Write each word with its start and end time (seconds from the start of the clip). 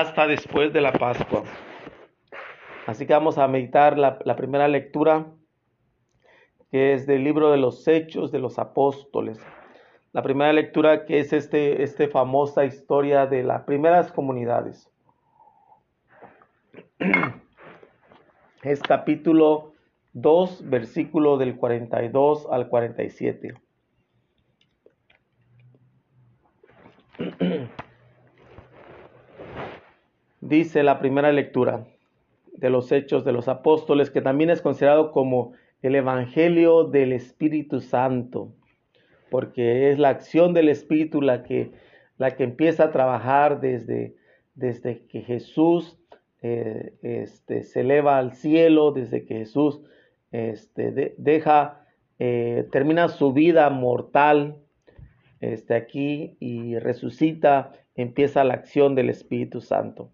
hasta 0.00 0.26
después 0.26 0.72
de 0.72 0.80
la 0.82 0.92
Pascua. 0.92 1.44
Así 2.86 3.06
que 3.06 3.14
vamos 3.14 3.38
a 3.38 3.48
meditar 3.48 3.98
la, 3.98 4.18
primera 4.36 4.68
lectura, 4.68 5.26
que 6.70 6.92
es 6.92 7.06
del 7.06 7.24
libro 7.24 7.50
de 7.50 7.56
los 7.56 7.88
Hechos 7.88 8.30
de 8.30 8.38
los 8.38 8.58
Apóstoles. 8.58 9.40
La 10.12 10.22
primera 10.22 10.52
lectura 10.52 11.06
que 11.06 11.18
es 11.18 11.32
este, 11.32 11.82
este 11.82 12.08
famosa 12.08 12.64
historia 12.64 13.26
de 13.26 13.42
las 13.42 13.62
primeras 13.62 14.12
comunidades. 14.12 14.90
Es 18.62 18.80
capítulo 18.82 19.74
2, 20.14 20.68
versículo 20.68 21.36
del 21.36 21.56
42 21.56 22.48
al 22.50 22.68
47. 22.68 23.54
Dice 30.48 30.84
la 30.84 31.00
primera 31.00 31.32
lectura 31.32 31.88
de 32.52 32.70
los 32.70 32.92
Hechos 32.92 33.24
de 33.24 33.32
los 33.32 33.48
Apóstoles, 33.48 34.10
que 34.10 34.20
también 34.20 34.48
es 34.48 34.62
considerado 34.62 35.10
como 35.10 35.54
el 35.82 35.96
Evangelio 35.96 36.84
del 36.84 37.12
Espíritu 37.12 37.80
Santo, 37.80 38.52
porque 39.28 39.90
es 39.90 39.98
la 39.98 40.10
acción 40.10 40.54
del 40.54 40.68
Espíritu 40.68 41.20
la 41.20 41.42
que, 41.42 41.72
la 42.16 42.36
que 42.36 42.44
empieza 42.44 42.84
a 42.84 42.92
trabajar 42.92 43.60
desde, 43.60 44.14
desde 44.54 45.04
que 45.08 45.22
Jesús 45.22 45.98
eh, 46.42 46.94
este, 47.02 47.64
se 47.64 47.80
eleva 47.80 48.18
al 48.18 48.32
cielo, 48.32 48.92
desde 48.92 49.24
que 49.24 49.38
Jesús 49.38 49.80
este, 50.30 51.14
deja, 51.18 51.84
eh, 52.20 52.68
termina 52.70 53.08
su 53.08 53.32
vida 53.32 53.68
mortal 53.68 54.62
este, 55.40 55.74
aquí 55.74 56.36
y 56.38 56.78
resucita, 56.78 57.72
empieza 57.96 58.44
la 58.44 58.54
acción 58.54 58.94
del 58.94 59.10
Espíritu 59.10 59.60
Santo. 59.60 60.12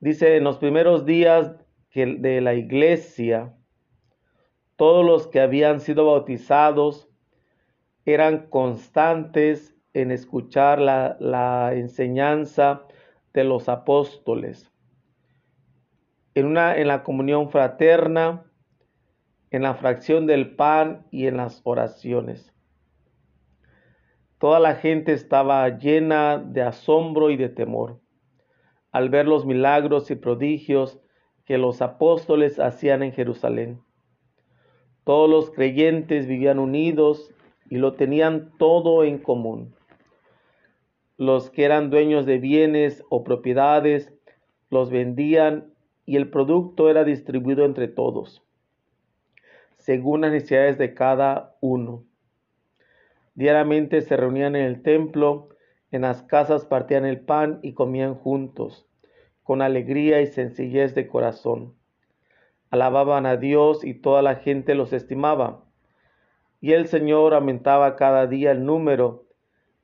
Dice, 0.00 0.36
en 0.36 0.44
los 0.44 0.56
primeros 0.56 1.04
días 1.04 1.54
de 1.94 2.40
la 2.40 2.54
iglesia, 2.54 3.54
todos 4.76 5.04
los 5.04 5.26
que 5.26 5.40
habían 5.40 5.80
sido 5.80 6.06
bautizados 6.06 7.06
eran 8.06 8.48
constantes 8.48 9.76
en 9.92 10.10
escuchar 10.10 10.80
la, 10.80 11.72
enseñanza 11.74 12.86
de 13.34 13.44
los 13.44 13.68
apóstoles, 13.68 14.72
en, 16.34 16.46
una, 16.46 16.78
en 16.78 16.88
la 16.88 17.02
comunión 17.02 17.50
fraterna, 17.50 18.50
en 19.50 19.62
la 19.62 19.74
fracción 19.74 20.26
del 20.26 20.56
pan 20.56 21.06
y 21.10 21.26
en 21.26 21.36
las 21.36 21.60
oraciones. 21.64 22.54
Toda 24.38 24.60
la 24.60 24.76
gente 24.76 25.12
estaba 25.12 25.68
llena 25.68 26.38
de 26.38 26.62
asombro 26.62 27.28
y 27.28 27.36
de 27.36 27.50
temor 27.50 27.99
al 28.92 29.08
ver 29.08 29.26
los 29.26 29.46
milagros 29.46 30.10
y 30.10 30.16
prodigios 30.16 30.98
que 31.44 31.58
los 31.58 31.82
apóstoles 31.82 32.58
hacían 32.58 33.02
en 33.02 33.12
Jerusalén. 33.12 33.80
Todos 35.04 35.28
los 35.28 35.50
creyentes 35.50 36.26
vivían 36.26 36.58
unidos 36.58 37.32
y 37.68 37.76
lo 37.78 37.94
tenían 37.94 38.52
todo 38.58 39.04
en 39.04 39.18
común. 39.18 39.74
Los 41.16 41.50
que 41.50 41.64
eran 41.64 41.90
dueños 41.90 42.26
de 42.26 42.38
bienes 42.38 43.04
o 43.10 43.24
propiedades 43.24 44.12
los 44.70 44.90
vendían 44.90 45.72
y 46.06 46.16
el 46.16 46.30
producto 46.30 46.90
era 46.90 47.04
distribuido 47.04 47.64
entre 47.64 47.88
todos, 47.88 48.42
según 49.76 50.22
las 50.22 50.32
necesidades 50.32 50.78
de 50.78 50.94
cada 50.94 51.56
uno. 51.60 52.04
Diariamente 53.34 54.00
se 54.00 54.16
reunían 54.16 54.56
en 54.56 54.64
el 54.64 54.82
templo, 54.82 55.50
en 55.90 56.02
las 56.02 56.22
casas 56.22 56.66
partían 56.66 57.04
el 57.04 57.20
pan 57.20 57.58
y 57.62 57.74
comían 57.74 58.14
juntos, 58.14 58.86
con 59.42 59.60
alegría 59.62 60.20
y 60.20 60.26
sencillez 60.28 60.94
de 60.94 61.08
corazón. 61.08 61.74
Alababan 62.70 63.26
a 63.26 63.36
Dios 63.36 63.84
y 63.84 63.94
toda 63.94 64.22
la 64.22 64.36
gente 64.36 64.76
los 64.76 64.92
estimaba. 64.92 65.64
Y 66.60 66.72
el 66.72 66.86
Señor 66.86 67.34
aumentaba 67.34 67.96
cada 67.96 68.28
día 68.28 68.52
el 68.52 68.64
número 68.64 69.26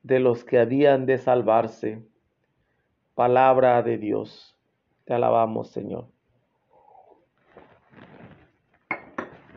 de 0.03 0.19
los 0.19 0.45
que 0.45 0.59
habían 0.59 1.05
de 1.05 1.17
salvarse. 1.17 2.01
Palabra 3.13 3.81
de 3.83 3.97
Dios. 3.97 4.57
Te 5.03 5.13
alabamos, 5.13 5.71
Señor. 5.71 6.07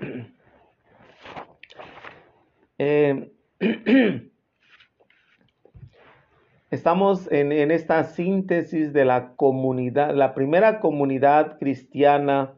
Eh, 2.83 3.31
Estamos 6.71 7.27
en, 7.33 7.51
esta 7.73 8.05
síntesis 8.05 8.93
de 8.93 9.05
la 9.05 9.35
comunidad, 9.35 10.15
la 10.15 10.35
primera 10.35 10.79
comunidad 10.79 11.59
cristiana, 11.59 12.53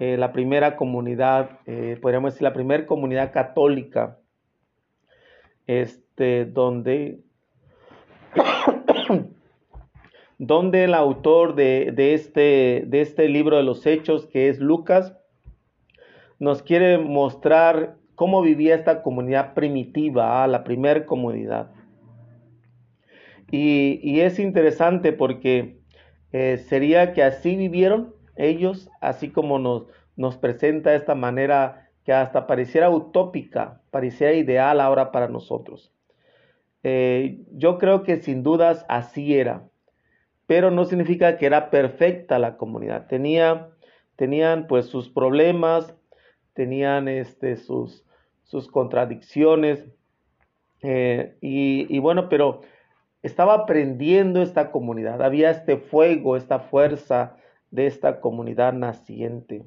eh, 0.00 0.16
la 0.16 0.32
primera 0.32 0.74
comunidad, 0.74 1.60
eh, 1.66 1.96
podríamos 2.02 2.32
decir, 2.32 2.42
la 2.42 2.54
primera 2.54 2.86
comunidad 2.86 3.32
católica, 3.32 4.18
este, 5.68 6.44
donde, 6.44 7.20
donde 10.38 10.82
el 10.82 10.94
autor 10.94 11.54
de, 11.54 11.94
este, 12.14 12.82
de 12.88 13.00
este 13.00 13.28
libro 13.28 13.58
de 13.58 13.62
los 13.62 13.86
Hechos, 13.86 14.26
que 14.26 14.48
es 14.48 14.58
Lucas, 14.58 15.16
nos 16.40 16.64
quiere 16.64 16.98
mostrar 16.98 17.94
cómo 18.16 18.42
vivía 18.42 18.74
esta 18.74 19.04
comunidad 19.04 19.54
primitiva, 19.54 20.42
ah, 20.42 20.48
la 20.48 20.64
primera 20.64 21.06
comunidad. 21.06 21.70
Y, 23.52 24.20
es 24.20 24.38
interesante 24.38 25.12
porque 25.12 25.76
eh, 26.32 26.56
sería 26.56 27.12
que 27.12 27.22
así 27.22 27.54
vivieron 27.54 28.14
ellos, 28.34 28.90
así 29.02 29.28
como 29.28 29.58
nos, 29.58 29.86
nos 30.16 30.38
presenta 30.38 30.94
esta 30.94 31.14
manera 31.14 31.90
que 32.04 32.14
hasta 32.14 32.46
pareciera 32.46 32.88
utópica, 32.88 33.82
pareciera 33.90 34.32
ideal 34.32 34.80
ahora 34.80 35.12
para 35.12 35.28
nosotros. 35.28 35.92
Eh, 36.82 37.44
yo 37.52 37.76
creo 37.76 38.02
que 38.02 38.22
sin 38.22 38.42
dudas 38.42 38.86
así 38.88 39.36
era, 39.36 39.68
pero 40.46 40.70
no 40.70 40.86
significa 40.86 41.36
que 41.36 41.44
era 41.44 41.68
perfecta 41.68 42.38
la 42.38 42.56
comunidad. 42.56 43.06
Tenía, 43.06 43.68
tenían 44.16 44.66
pues 44.66 44.86
sus 44.86 45.10
problemas, 45.10 45.94
tenían 46.54 47.06
este, 47.06 47.56
sus, 47.56 48.04
sus 48.44 48.66
contradicciones. 48.68 49.84
Eh, 50.80 51.36
y, 51.42 51.98
bueno, 51.98 52.30
pero 52.30 52.62
estaba 53.22 53.54
aprendiendo 53.54 54.42
esta 54.42 54.70
comunidad, 54.70 55.22
había 55.22 55.50
este 55.50 55.76
fuego, 55.76 56.36
esta 56.36 56.58
fuerza 56.58 57.36
de 57.70 57.86
esta 57.86 58.20
comunidad 58.20 58.72
naciente. 58.72 59.64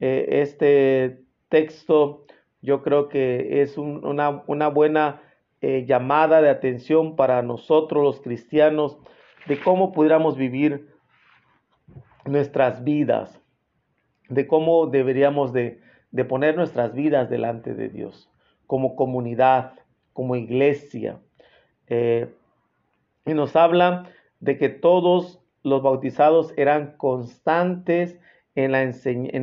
Eh, 0.00 0.26
este 0.42 1.24
texto 1.48 2.26
yo 2.60 2.82
creo 2.82 3.08
que 3.08 3.62
es 3.62 3.78
una, 3.78 4.30
buena 4.68 5.22
eh, 5.60 5.84
llamada 5.86 6.42
de 6.42 6.50
atención 6.50 7.16
para 7.16 7.42
nosotros 7.42 8.02
los 8.02 8.20
cristianos 8.20 8.98
de 9.46 9.60
cómo 9.60 9.92
pudiéramos 9.92 10.36
vivir 10.36 10.88
nuestras 12.24 12.84
vidas, 12.84 13.40
de 14.28 14.46
cómo 14.46 14.86
deberíamos 14.86 15.52
de 15.52 15.80
de 16.12 16.24
poner 16.24 16.54
nuestras 16.54 16.94
vidas 16.94 17.28
delante 17.28 17.74
de 17.74 17.88
Dios, 17.88 18.30
como 18.66 18.94
comunidad, 18.94 19.72
como 20.12 20.36
iglesia. 20.36 21.18
Eh, 21.94 22.26
y 23.26 23.34
nos 23.34 23.54
habla 23.54 24.08
de 24.40 24.56
que 24.56 24.70
todos 24.70 25.42
los 25.62 25.82
bautizados 25.82 26.54
eran 26.56 26.96
constantes 26.96 28.18
en, 28.54 28.74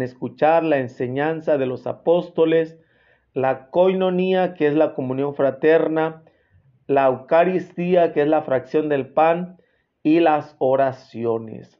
escuchar 0.02 0.64
la 0.64 0.80
enseñanza 0.80 1.60
de 1.60 1.68
los 1.68 1.86
apóstoles, 1.86 2.80
la 3.36 3.70
coinonía, 3.70 4.56
que 4.56 4.66
es 4.66 4.74
la 4.74 4.96
comunión 4.96 5.36
fraterna, 5.36 6.24
la 6.88 7.06
Eucaristía, 7.06 8.14
que 8.14 8.24
es 8.24 8.28
la 8.28 8.42
fracción 8.42 8.90
del 8.90 9.10
pan, 9.10 9.60
y 10.02 10.20
las 10.20 10.56
oraciones. 10.57 11.80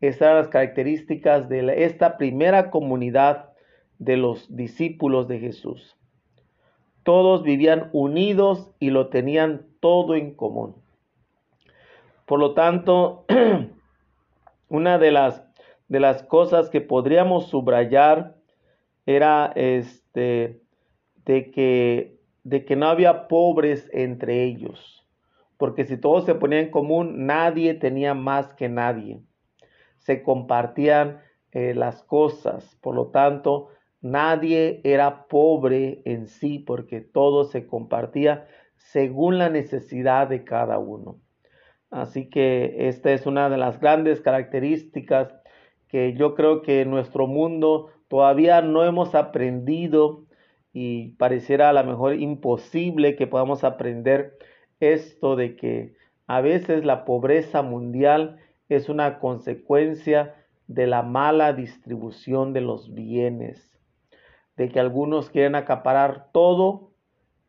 Estas 0.00 0.22
eran 0.22 0.36
las 0.36 0.48
características 0.48 1.50
de 1.50 1.84
esta 1.84 2.16
primera 2.16 2.70
comunidad 2.70 3.50
de 3.98 4.16
los 4.16 4.56
discípulos 4.56 5.28
de 5.28 5.38
Jesús. 5.38 5.98
Todos 7.02 7.42
vivían 7.42 7.90
unidos 7.92 8.70
y 8.78 8.90
lo 8.90 9.08
tenían 9.08 9.66
todo 9.80 10.14
en 10.14 10.34
común. 10.34 10.76
Por 12.26 12.38
lo 12.38 12.54
tanto, 12.54 13.24
una 14.68 14.98
de 14.98 15.10
las, 15.10 15.42
de 15.88 16.00
las 16.00 16.22
cosas 16.22 16.70
que 16.70 16.80
podríamos 16.80 17.48
subrayar 17.48 18.36
era 19.06 19.52
este, 19.54 20.62
de, 21.24 21.50
que, 21.50 22.18
de 22.44 22.64
que 22.64 22.76
no 22.76 22.86
había 22.86 23.28
pobres 23.28 23.90
entre 23.92 24.44
ellos. 24.44 25.06
Porque 25.56 25.84
si 25.84 25.96
todos 25.96 26.24
se 26.24 26.34
ponían 26.34 26.64
en 26.64 26.70
común, 26.70 27.26
nadie 27.26 27.74
tenía 27.74 28.14
más 28.14 28.54
que 28.54 28.68
nadie. 28.68 29.20
Se 29.98 30.22
compartían 30.22 31.20
eh, 31.52 31.74
las 31.74 32.02
cosas. 32.02 32.76
Por 32.80 32.94
lo 32.94 33.08
tanto, 33.08 33.68
Nadie 34.02 34.80
era 34.84 35.26
pobre 35.28 36.02
en 36.04 36.26
sí 36.26 36.58
porque 36.58 37.00
todo 37.00 37.44
se 37.44 37.66
compartía 37.66 38.46
según 38.76 39.38
la 39.38 39.48
necesidad 39.48 40.28
de 40.28 40.44
cada 40.44 40.78
uno. 40.78 41.20
Así 41.90 42.28
que 42.28 42.88
esta 42.88 43.12
es 43.12 43.26
una 43.26 43.48
de 43.48 43.58
las 43.58 43.78
grandes 43.78 44.20
características 44.20 45.32
que 45.88 46.14
yo 46.14 46.34
creo 46.34 46.62
que 46.62 46.80
en 46.80 46.90
nuestro 46.90 47.26
mundo 47.26 47.90
todavía 48.08 48.60
no 48.62 48.84
hemos 48.84 49.14
aprendido 49.14 50.24
y 50.72 51.12
pareciera 51.12 51.68
a 51.68 51.72
lo 51.72 51.84
mejor 51.84 52.14
imposible 52.14 53.14
que 53.14 53.26
podamos 53.26 53.62
aprender 53.62 54.36
esto 54.80 55.36
de 55.36 55.54
que 55.54 55.94
a 56.26 56.40
veces 56.40 56.84
la 56.84 57.04
pobreza 57.04 57.62
mundial 57.62 58.38
es 58.68 58.88
una 58.88 59.18
consecuencia 59.18 60.34
de 60.66 60.86
la 60.86 61.02
mala 61.02 61.52
distribución 61.52 62.52
de 62.52 62.62
los 62.62 62.94
bienes, 62.94 63.71
de 64.56 64.68
que 64.68 64.80
algunos 64.80 65.30
quieren 65.30 65.54
acaparar 65.54 66.28
todo 66.32 66.90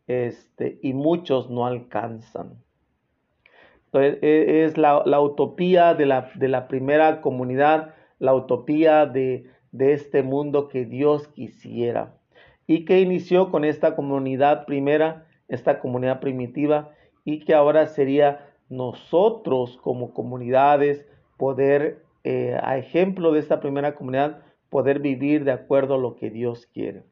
este, 0.08 0.80
y 0.82 0.94
muchos 0.94 1.50
no 1.50 1.66
alcanzan. 1.66 2.62
Entonces, 3.86 4.20
e, 4.22 4.64
es 4.66 4.78
la, 4.78 5.22
utopía 5.22 5.94
de 5.94 6.06
la, 6.06 6.32
de 6.36 6.48
la, 6.48 6.68
primera 6.68 7.22
comunidad, 7.22 7.94
la 8.20 8.34
utopía 8.34 9.06
de, 9.06 9.50
de 9.72 9.94
este 9.94 10.24
mundo 10.24 10.68
que 10.68 10.86
Dios 10.86 11.28
quisiera 11.28 12.16
y 12.66 12.86
que 12.86 13.02
inició 13.02 13.52
con 13.52 13.66
esta 13.66 13.96
comunidad 13.96 14.66
primera, 14.66 15.28
esta 15.48 15.80
comunidad 15.80 16.20
primitiva 16.22 16.92
y 17.26 17.40
que 17.40 17.54
ahora 17.54 17.88
sería 17.88 18.50
nosotros 18.70 19.78
como 19.82 20.14
comunidades 20.14 21.06
poder, 21.38 22.04
eh, 22.24 22.58
a 22.62 22.78
ejemplo 22.78 23.32
de 23.32 23.40
esta 23.40 23.60
primera 23.60 23.96
comunidad, 23.96 24.42
poder 24.74 24.98
vivir 24.98 25.44
de 25.44 25.52
acuerdo 25.52 25.94
a 25.94 25.98
lo 26.00 26.16
que 26.16 26.32
Dios 26.32 26.66
quiere. 26.66 27.04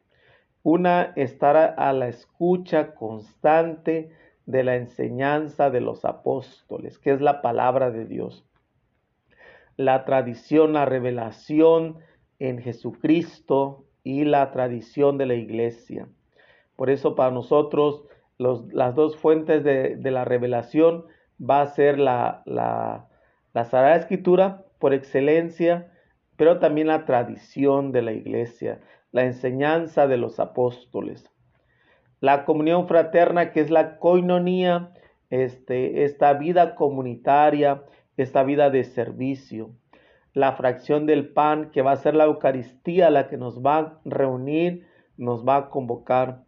Una, 0.63 1.13
estar 1.16 1.75
a 1.78 1.94
la 1.94 2.08
escucha 2.08 2.96
constante 2.96 4.10
de 4.48 4.63
la 4.63 4.78
enseñanza 4.78 5.69
de 5.69 5.80
los 5.80 6.04
apóstoles, 6.04 6.98
que 6.98 7.12
es 7.12 7.22
la 7.22 7.44
palabra 7.44 7.92
de 7.92 8.06
Dios. 8.06 8.44
La 9.78 10.06
tradición, 10.06 10.74
la 10.74 10.86
revelación 10.86 12.00
en 12.40 12.58
Jesucristo 12.58 13.86
y 14.04 14.24
la 14.25 14.50
tradición 14.50 15.19
de 15.19 15.28
la 15.28 15.36
iglesia. 15.36 16.07
Por 16.75 16.90
eso 16.90 17.14
para 17.14 17.30
nosotros 17.30 18.06
las 18.40 18.96
dos 18.96 19.18
fuentes 19.18 19.64
de, 19.64 20.00
la 20.10 20.25
revelación 20.25 21.06
va 21.40 21.62
a 21.62 21.68
ser 21.68 22.00
la, 22.00 22.42
Sagrada 23.54 23.98
Escritura 23.98 24.66
por 24.80 24.96
excelencia, 24.96 25.92
pero 26.42 26.58
también 26.58 26.88
la 26.88 27.06
tradición 27.06 27.92
de 27.92 28.02
la 28.02 28.14
iglesia, 28.14 28.80
la 29.12 29.26
enseñanza 29.26 30.08
de 30.08 30.18
los 30.18 30.40
apóstoles. 30.40 31.30
La 32.20 32.46
comunión 32.46 32.88
fraterna, 32.88 33.52
que 33.52 33.60
es 33.60 33.70
la 33.70 34.00
coinonía, 34.00 34.92
este, 35.30 36.04
esta 36.04 36.34
vida 36.34 36.74
comunitaria, 36.74 37.84
esta 38.18 38.42
vida 38.42 38.72
de 38.72 38.86
servicio. 38.86 39.70
La 40.34 40.54
fracción 40.54 41.06
del 41.06 41.30
pan, 41.30 41.70
que 41.70 41.84
va 41.84 41.92
a 41.92 41.98
ser 41.98 42.16
la 42.16 42.24
Eucaristía, 42.24 43.12
la 43.12 43.28
que 43.28 43.38
nos 43.38 43.64
va 43.64 43.78
a 43.78 44.00
reunir, 44.04 44.88
nos 45.18 45.48
va 45.48 45.58
a 45.58 45.70
convocar. 45.70 46.42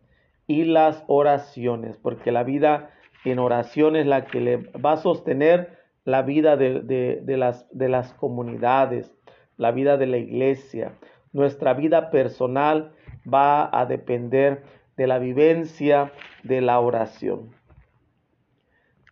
Y 0.48 0.64
las 0.64 1.04
oraciones, 1.06 1.98
porque 1.98 2.32
la 2.32 2.42
vida 2.42 2.90
en 3.26 3.38
oración 3.38 3.96
es 3.96 4.08
la 4.08 4.26
que 4.26 4.58
va 4.84 4.94
a 4.94 4.98
sostener 4.98 5.78
la 6.04 6.24
vida 6.24 6.58
de, 6.58 7.24
las, 7.38 7.68
de 7.70 7.90
las 7.90 8.12
comunidades, 8.16 9.14
la 9.58 9.72
vida 9.72 9.98
de 9.98 10.08
la 10.08 10.18
iglesia. 10.18 10.98
Nuestra 11.32 11.74
vida 11.74 12.12
personal 12.12 12.94
va 13.32 13.70
a 13.78 13.86
depender 13.86 14.64
de 14.98 15.08
la 15.08 15.20
vivencia 15.20 16.12
de 16.44 16.62
la 16.62 16.80
oración. 16.80 17.52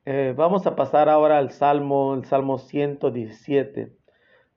Eh, 0.06 0.34
vamos 0.36 0.66
a 0.66 0.76
pasar 0.76 1.10
ahora 1.10 1.38
al 1.38 1.52
Salmo, 1.52 2.16
el 2.16 2.26
Salmo 2.26 2.58
117. 2.58 3.96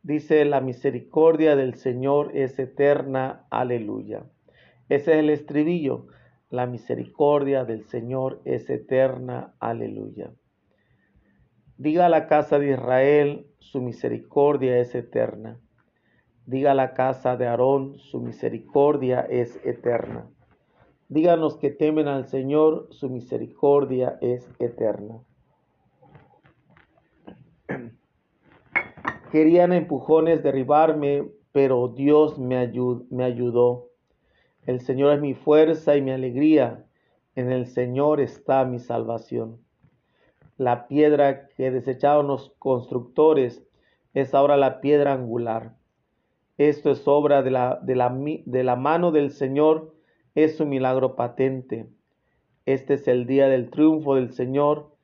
Dice, 0.02 0.44
la 0.44 0.60
misericordia 0.60 1.56
del 1.56 1.75
Señor 1.75 2.30
es 2.34 2.58
eterna, 2.58 3.46
aleluya. 3.50 4.25
Ese 4.88 5.12
es 5.12 5.19
el 5.19 5.30
estribillo. 5.30 6.06
La 6.50 6.66
misericordia 6.66 7.64
del 7.64 7.84
Señor 7.84 8.40
es 8.44 8.69
eterna, 8.70 9.54
aleluya. 9.60 10.32
Diga 11.76 12.06
a 12.06 12.08
la 12.08 12.26
casa 12.26 12.58
de 12.58 12.72
Israel, 12.72 13.46
su 13.58 13.80
misericordia 13.80 14.78
es 14.78 14.94
eterna. 14.94 15.58
Diga 16.46 16.75
la 16.75 16.93
casa 16.93 17.37
de 17.37 17.46
Aarón, 17.46 17.99
su 17.99 18.20
misericordia 18.20 19.20
es 19.23 19.58
eterna. 19.64 20.26
Díganos 21.08 21.56
que 21.56 21.70
temen 21.70 22.06
al 22.06 22.26
Señor, 22.26 22.88
su 22.91 23.08
misericordia 23.08 24.19
es 24.20 24.46
eterna. 24.58 25.20
Querían 29.32 29.73
empujones 29.73 30.43
derribarme, 30.43 31.31
pero 31.52 31.88
Dios 31.88 32.38
me, 32.38 32.70
me 33.11 33.25
ayudó. 33.25 33.88
El 34.67 34.81
Señor 34.81 35.14
es 35.14 35.20
mi 35.23 35.32
fuerza 35.32 35.97
y 35.97 36.02
mi 36.02 36.11
alegría. 36.11 36.85
En 37.37 37.50
el 37.50 37.67
Señor 37.67 38.20
está 38.20 38.64
mi 38.67 38.81
salvación. 38.81 39.61
La 40.58 40.88
piedra 40.88 41.49
que 41.49 41.70
desecharon 41.70 42.26
los 42.29 42.50
constructores 42.58 43.67
es 44.12 44.35
ahora 44.35 44.58
la 44.58 44.81
piedra 44.81 45.14
angular. 45.14 45.75
Esto 46.58 46.90
es 46.90 47.06
obra 47.08 47.42
de 47.42 47.50
la, 47.50 47.80
de 47.82 47.96
la, 47.96 48.10
de 48.10 48.64
la 48.64 48.76
mano 48.76 49.10
del 49.10 49.30
Señor, 49.30 49.94
es 50.34 50.60
un 50.60 50.68
milagro 50.68 51.16
patente. 51.16 51.86
Este 52.66 52.94
es 52.94 53.08
el 53.08 53.26
día 53.26 53.48
del 53.48 53.70
triunfo 53.70 54.14
del 54.14 54.32
Señor, 54.32 54.94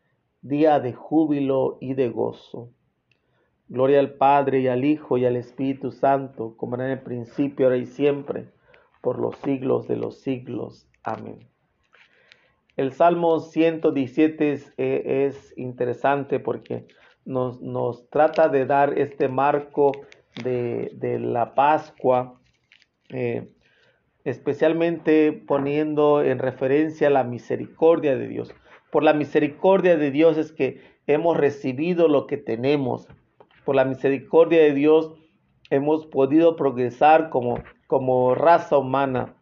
día 0.43 0.81
de 0.81 0.93
júbilo 0.93 1.79
y 1.81 1.95
de 1.95 2.09
gozo. 2.09 2.71
Gloria 3.69 4.01
al 4.01 4.15
Padre 4.15 4.61
y 4.61 4.69
al 4.69 4.85
Hijo 4.85 5.19
y 5.19 5.27
al 5.27 5.37
Espíritu 5.37 5.93
Santo, 5.93 6.57
como 6.57 6.77
era 6.77 6.87
en 6.87 6.93
el 6.93 7.03
principio, 7.03 7.67
ahora 7.67 7.77
y 7.77 7.87
siempre, 7.87 8.49
por 9.01 9.19
los 9.19 9.37
siglos 9.37 9.87
de 9.89 9.97
los 9.97 10.21
siglos. 10.21 10.89
Amén. 11.03 11.39
El 12.77 12.93
Salmo 12.93 13.41
117 13.41 14.53
eh, 14.79 15.27
es, 15.27 15.53
interesante 15.59 16.41
porque 16.41 16.87
nos, 17.25 17.61
nos, 17.61 18.09
trata 18.09 18.49
de 18.49 18.67
dar 18.67 18.99
este 18.99 19.29
marco 19.29 19.93
de, 20.43 21.19
la 21.21 21.55
Pascua, 21.55 22.41
eh, 23.11 23.49
especialmente 24.25 25.33
poniendo 25.33 26.23
en 26.23 26.39
referencia 26.39 27.11
la 27.11 27.25
misericordia 27.25 28.17
de 28.17 28.29
Dios. 28.29 28.55
Por 28.91 29.03
la 29.03 29.13
misericordia 29.13 29.97
de 29.97 30.11
Dios 30.11 30.37
es 30.37 30.53
que 30.53 30.81
hemos 31.07 31.37
recibido 31.37 32.09
lo 32.09 32.27
que 32.27 32.37
tenemos. 32.37 33.09
Por 33.65 33.77
la 33.77 33.85
misericordia 33.85 34.63
de 34.63 34.75
Dios 34.75 35.15
hemos 35.71 36.07
podido 36.07 36.57
progresar 36.57 37.31
como, 37.31 37.63
como 37.87 38.35
raza 38.35 38.79
humana. 38.79 39.37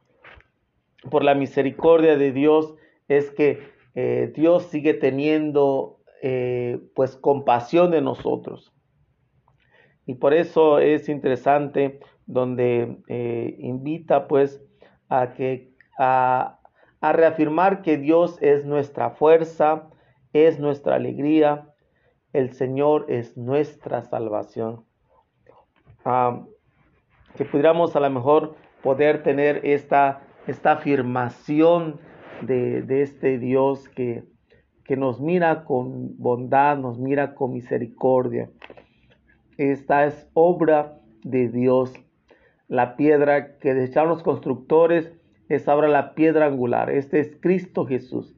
Por 1.11 1.25
la 1.25 1.35
misericordia 1.35 2.17
de 2.17 2.33
Dios 2.33 2.75
es 3.09 3.31
que 3.31 3.61
eh, 3.95 4.33
Dios 4.35 4.65
sigue 4.65 4.95
teniendo 4.95 5.99
eh, 6.23 6.79
pues 6.95 7.17
compasión 7.17 7.91
de 7.91 8.03
nosotros. 8.03 8.73
Y 10.09 10.15
por 10.15 10.33
eso 10.33 10.79
es 10.79 11.11
interesante 11.11 12.01
donde 12.25 12.97
eh, 13.09 13.57
invita 13.59 14.27
pues 14.27 14.59
a 15.11 15.35
que 15.35 15.75
a, 15.99 16.61
reafirmar 17.03 17.83
que 17.83 17.99
Dios 17.99 18.39
es 18.41 18.65
nuestra 18.65 19.11
fuerza, 19.11 19.91
es 20.33 20.59
nuestra 20.59 20.95
alegría, 20.95 21.75
el 22.33 22.55
Señor 22.55 23.05
es 23.11 23.37
nuestra 23.37 24.01
salvación. 24.01 24.87
Ah, 26.07 26.43
que 27.37 27.45
pudiéramos 27.45 27.95
a 27.95 28.01
lo 28.01 28.09
mejor 28.09 28.55
poder 28.83 29.23
tener 29.23 29.61
esta, 29.63 30.23
esta 30.47 30.73
afirmación 30.73 32.01
de, 32.41 33.03
este 33.03 33.39
Dios 33.39 33.91
que, 33.91 34.25
que 34.85 34.97
nos 34.97 35.21
mira 35.21 35.65
con 35.65 36.17
bondad, 36.17 36.79
nos 36.79 36.99
mira 36.99 37.35
con 37.35 37.53
misericordia. 37.53 38.49
Esta 39.59 40.07
es 40.07 40.27
obra 40.33 40.99
de 41.23 41.49
Dios. 41.49 41.93
La 42.69 42.97
piedra 42.97 43.59
que 43.59 43.75
desecharon 43.75 44.09
los 44.09 44.23
constructores 44.23 45.13
es 45.51 45.69
ahora 45.69 45.89
la 45.89 46.15
piedra 46.15 46.47
angular. 46.47 46.89
Este 46.91 47.21
es 47.21 47.37
Cristo 47.41 47.85
Jesús. 47.85 48.35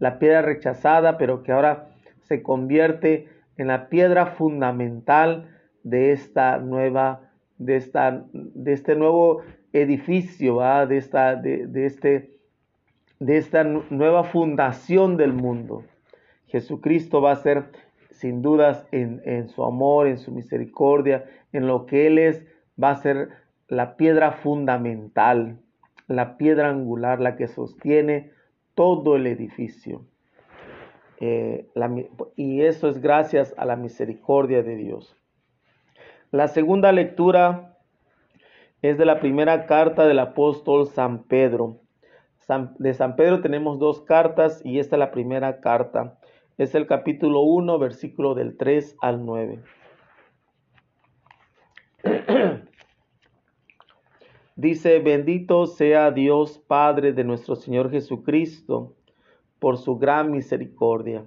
La 0.00 0.18
piedra 0.18 0.42
rechazada, 0.42 1.18
pero 1.18 1.44
que 1.44 1.52
ahora 1.52 1.90
se 2.22 2.42
convierte 2.42 3.28
en 3.56 3.68
la 3.68 3.88
piedra 3.88 4.26
fundamental 4.26 5.48
de 5.84 6.10
esta 6.10 6.58
nueva, 6.58 7.30
de 7.58 7.76
esta, 7.76 8.24
de 8.32 8.72
este 8.72 8.96
nuevo 8.96 9.42
edificio, 9.72 10.58
de 10.88 10.96
esta, 10.96 11.36
de, 11.36 11.68
de 11.68 11.86
este 11.86 12.36
de 13.18 13.38
esta 13.38 13.64
nueva 13.64 14.24
fundación 14.24 15.16
del 15.16 15.32
mundo. 15.32 15.84
Jesucristo 16.48 17.20
va 17.20 17.32
a 17.32 17.36
ser 17.36 17.64
sin 18.18 18.42
dudas 18.42 18.86
en, 18.92 19.48
su 19.48 19.64
amor, 19.64 20.06
en 20.06 20.18
su 20.18 20.32
misericordia, 20.32 21.24
en 21.52 21.66
lo 21.66 21.86
que 21.86 22.06
Él 22.06 22.18
es, 22.18 22.44
va 22.82 22.90
a 22.90 22.96
ser 22.96 23.28
la 23.68 23.96
piedra 23.96 24.32
fundamental, 24.32 25.58
la 26.08 26.36
piedra 26.36 26.70
angular, 26.70 27.20
la 27.20 27.36
que 27.36 27.48
sostiene 27.48 28.30
todo 28.74 29.16
el 29.16 29.26
edificio. 29.26 30.04
eh, 31.20 31.66
y 32.36 32.62
eso 32.62 32.88
es 32.88 33.00
gracias 33.00 33.54
a 33.56 33.64
la 33.64 33.76
misericordia 33.76 34.62
de 34.62 34.76
Dios. 34.76 35.16
La 36.30 36.48
segunda 36.48 36.92
lectura 36.92 37.76
es 38.82 38.98
de 38.98 39.06
la 39.06 39.20
primera 39.20 39.66
carta 39.66 40.06
del 40.06 40.18
apóstol 40.18 40.86
San 40.86 41.24
Pedro. 41.24 41.80
de 42.78 42.94
San 42.94 43.16
Pedro 43.16 43.40
tenemos 43.40 43.78
dos 43.78 44.02
cartas 44.02 44.60
y 44.64 44.78
esta 44.78 44.96
es 44.96 45.00
la 45.00 45.10
primera 45.10 45.60
carta. 45.60 46.18
Es 46.58 46.74
el 46.74 46.86
capítulo 46.86 47.42
1, 47.42 47.78
versículo 47.78 48.34
del 48.34 48.56
3 48.56 48.96
al 49.02 49.26
9. 49.26 49.62
Dice, 54.56 54.98
bendito 55.00 55.66
sea 55.66 56.10
Dios 56.12 56.58
Padre 56.58 57.12
de 57.12 57.24
nuestro 57.24 57.56
Señor 57.56 57.90
Jesucristo, 57.90 58.96
por 59.58 59.76
su 59.76 59.98
gran 59.98 60.30
misericordia. 60.30 61.26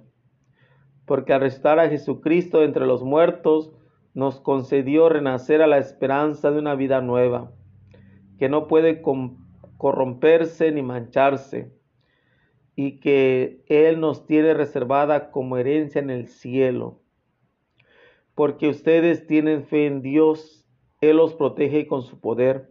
Porque 1.06 1.32
al 1.32 1.42
restar 1.42 1.78
a 1.78 1.88
Jesucristo 1.88 2.64
entre 2.64 2.84
los 2.84 3.04
muertos, 3.04 3.72
nos 4.14 4.40
concedió 4.40 5.08
renacer 5.08 5.62
a 5.62 5.68
la 5.68 5.78
esperanza 5.78 6.50
de 6.50 6.58
una 6.58 6.74
vida 6.74 7.02
nueva, 7.02 7.52
que 8.36 8.48
no 8.48 8.66
puede 8.66 9.00
corromperse 9.76 10.72
ni 10.72 10.82
mancharse, 10.82 11.70
y 12.82 12.98
que 12.98 13.62
Él 13.66 14.00
nos 14.00 14.26
tiene 14.26 14.54
reservada 14.54 15.30
como 15.32 15.58
herencia 15.58 15.98
en 15.98 16.08
el 16.08 16.28
cielo. 16.28 17.02
Porque 18.34 18.68
ustedes 18.68 19.26
tienen 19.26 19.66
fe 19.66 19.84
en 19.84 20.00
Dios, 20.00 20.64
Él 21.02 21.18
los 21.18 21.34
protege 21.34 21.86
con 21.86 22.00
su 22.00 22.20
poder 22.20 22.70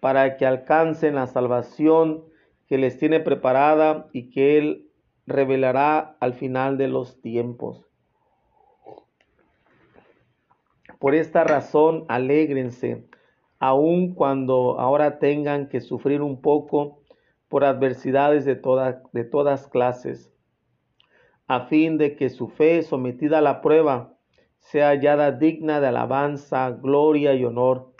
para 0.00 0.36
que 0.36 0.46
alcancen 0.46 1.14
la 1.14 1.28
salvación 1.28 2.24
que 2.66 2.76
les 2.76 2.98
tiene 2.98 3.20
preparada 3.20 4.08
y 4.12 4.30
que 4.30 4.58
Él 4.58 4.90
revelará 5.26 6.16
al 6.18 6.34
final 6.34 6.76
de 6.76 6.88
los 6.88 7.20
tiempos. 7.20 7.86
Por 10.98 11.14
esta 11.14 11.44
razón, 11.44 12.04
alégrense, 12.08 13.06
aun 13.60 14.12
cuando 14.12 14.80
ahora 14.80 15.20
tengan 15.20 15.68
que 15.68 15.80
sufrir 15.80 16.20
un 16.20 16.40
poco 16.42 16.99
por 17.50 17.64
adversidades 17.64 18.46
de, 18.46 18.54
de 18.54 19.24
todas 19.24 19.68
clases, 19.68 20.32
a 21.48 21.66
fin 21.66 21.98
de 21.98 22.16
que 22.16 22.30
su 22.30 22.48
fe 22.48 22.82
sometida 22.82 23.38
a 23.38 23.42
la 23.42 23.60
prueba 23.60 24.14
sea 24.60 24.88
hallada 24.90 25.32
digna 25.32 25.80
de 25.80 25.88
alabanza, 25.88 26.70
gloria 26.70 27.34
y 27.34 27.44
honor 27.44 27.92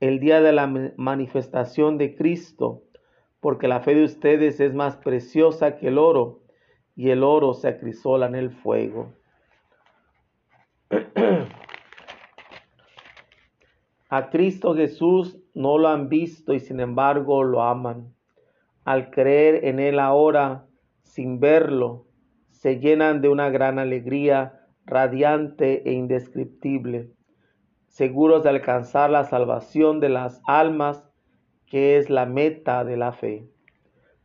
el 0.00 0.20
día 0.20 0.42
de 0.42 0.52
la 0.52 0.66
manifestación 0.98 1.96
de 1.96 2.14
Cristo, 2.14 2.82
porque 3.40 3.68
la 3.68 3.80
fe 3.80 3.94
de 3.94 4.04
ustedes 4.04 4.60
es 4.60 4.74
más 4.74 4.98
preciosa 4.98 5.76
que 5.76 5.88
el 5.88 5.96
oro, 5.96 6.42
y 6.94 7.08
el 7.08 7.22
oro 7.22 7.54
se 7.54 7.68
acrisola 7.68 8.26
en 8.26 8.34
el 8.34 8.50
fuego. 8.50 9.14
A 14.10 14.28
Cristo 14.28 14.74
Jesús 14.74 15.38
no 15.54 15.78
lo 15.78 15.88
han 15.88 16.10
visto 16.10 16.52
y 16.52 16.60
sin 16.60 16.80
embargo 16.80 17.42
lo 17.42 17.62
aman. 17.62 18.14
Al 18.84 19.10
creer 19.10 19.64
en 19.64 19.80
Él 19.80 19.98
ahora, 19.98 20.66
sin 21.02 21.40
verlo, 21.40 22.06
se 22.50 22.78
llenan 22.78 23.20
de 23.20 23.28
una 23.28 23.50
gran 23.50 23.78
alegría 23.78 24.60
radiante 24.86 25.88
e 25.88 25.92
indescriptible 25.92 27.14
seguros 27.94 28.42
de 28.42 28.48
alcanzar 28.48 29.08
la 29.08 29.22
salvación 29.22 30.00
de 30.00 30.08
las 30.08 30.42
almas, 30.48 31.08
que 31.64 31.96
es 31.96 32.10
la 32.10 32.26
meta 32.26 32.82
de 32.84 32.96
la 32.96 33.12
fe. 33.12 33.48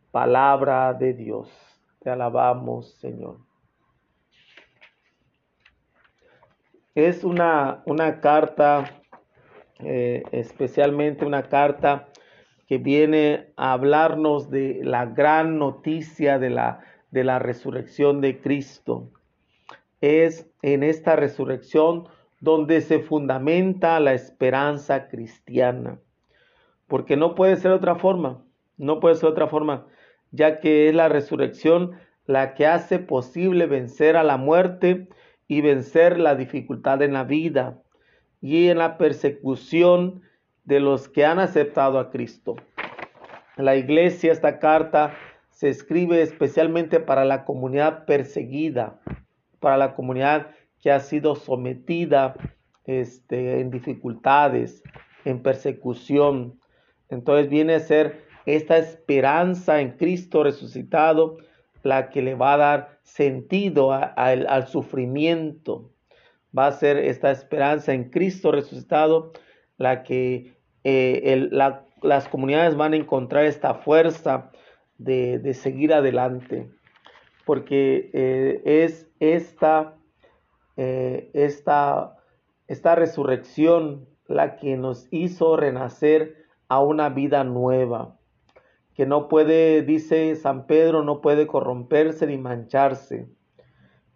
Palabra 0.09 0.95
de 0.95 1.13
Dios. 1.13 1.51
Te 1.99 2.09
alabamos, 2.09 2.95
Señor. 2.95 3.37
Es 6.95 7.23
una, 7.23 7.83
una 7.85 8.19
carta, 8.21 8.85
eh, 9.77 10.23
especialmente 10.31 11.23
una 11.23 11.43
carta 11.43 12.08
que 12.69 12.77
viene 12.77 13.47
a 13.57 13.73
hablarnos 13.73 14.51
de 14.51 14.81
la 14.83 15.07
gran 15.07 15.57
noticia 15.57 16.37
de 16.37 16.51
la, 16.51 16.81
de 17.09 17.23
la 17.23 17.39
resurrección 17.39 18.21
de 18.21 18.39
Cristo. 18.39 19.09
Es 20.01 20.47
en 20.61 20.83
esta 20.83 21.15
resurrección 21.15 22.07
donde 22.39 22.81
se 22.81 22.99
fundamenta 22.99 23.99
la 23.99 24.13
esperanza 24.13 25.07
cristiana. 25.07 25.99
Porque 26.85 27.17
no 27.17 27.33
puede 27.33 27.55
ser 27.55 27.71
otra 27.71 27.95
forma, 27.95 28.43
no 28.77 28.99
puede 28.99 29.15
ser 29.15 29.29
otra 29.29 29.47
forma, 29.47 29.87
ya 30.29 30.59
que 30.59 30.89
es 30.89 30.93
la 30.93 31.09
resurrección 31.09 31.93
la 32.27 32.53
que 32.53 32.67
hace 32.67 32.99
posible 32.99 33.65
vencer 33.65 34.15
a 34.15 34.21
la 34.21 34.37
muerte 34.37 35.09
y 35.47 35.61
vencer 35.61 36.19
la 36.19 36.35
dificultad 36.35 37.01
en 37.01 37.13
la 37.13 37.23
vida 37.23 37.81
y 38.41 38.67
en 38.67 38.77
la 38.77 38.99
persecución 38.99 40.21
de 40.69 40.79
los 40.79 41.09
que 41.09 41.25
han 41.25 41.39
aceptado 41.39 41.97
a 41.97 42.11
Cristo. 42.11 42.55
La 43.57 43.75
iglesia, 43.75 44.31
esta 44.31 44.59
carta 44.59 45.15
se 45.49 45.67
escribe 45.67 46.21
especialmente 46.21 46.99
para 46.99 47.25
la 47.25 47.43
comunidad 47.43 48.05
perseguida, 48.05 49.01
para 49.59 49.77
la 49.77 49.95
comunidad 49.95 50.51
que 50.79 50.91
ha 50.91 50.99
sido 50.99 51.35
sometida 51.35 52.35
este, 52.85 53.61
en 53.61 53.71
dificultades, 53.71 54.83
en 55.25 55.41
persecución. 55.41 56.59
Entonces 57.09 57.49
viene 57.49 57.73
a 57.73 57.79
ser 57.79 58.23
esta 58.45 58.77
esperanza 58.77 59.81
en 59.81 59.97
Cristo 59.97 60.43
resucitado 60.43 61.37
la 61.81 62.11
que 62.11 62.21
le 62.21 62.35
va 62.35 62.53
a 62.53 62.57
dar 62.57 62.99
sentido 63.01 63.91
al 63.91 64.67
sufrimiento. 64.67 65.89
Va 66.55 66.67
a 66.67 66.71
ser 66.73 66.97
esta 66.97 67.31
esperanza 67.31 67.91
en 67.93 68.11
Cristo 68.11 68.51
resucitado 68.51 69.31
la 69.79 70.03
que 70.03 70.58
eh, 70.83 71.49
las 72.01 72.27
comunidades 72.29 72.75
van 72.75 72.93
a 72.93 72.97
encontrar 72.97 73.45
esta 73.45 73.75
fuerza 73.75 74.51
de, 74.97 75.53
seguir 75.53 75.93
adelante. 75.93 76.69
Porque 77.45 78.09
eh, 78.13 78.61
es 78.65 79.07
esta 79.19 79.95
eh, 80.77 81.29
esta, 81.33 82.15
esta 82.67 82.95
resurrección 82.95 84.07
la 84.27 84.55
que 84.55 84.77
nos 84.77 85.07
hizo 85.11 85.57
renacer 85.57 86.45
a 86.69 86.81
una 86.81 87.09
vida 87.09 87.43
nueva, 87.43 88.15
que 88.93 89.05
no 89.05 89.27
puede, 89.27 89.81
dice 89.81 90.35
San 90.37 90.67
Pedro, 90.67 91.03
no 91.03 91.19
puede 91.19 91.47
corromperse 91.47 92.27
ni 92.27 92.37
mancharse, 92.37 93.27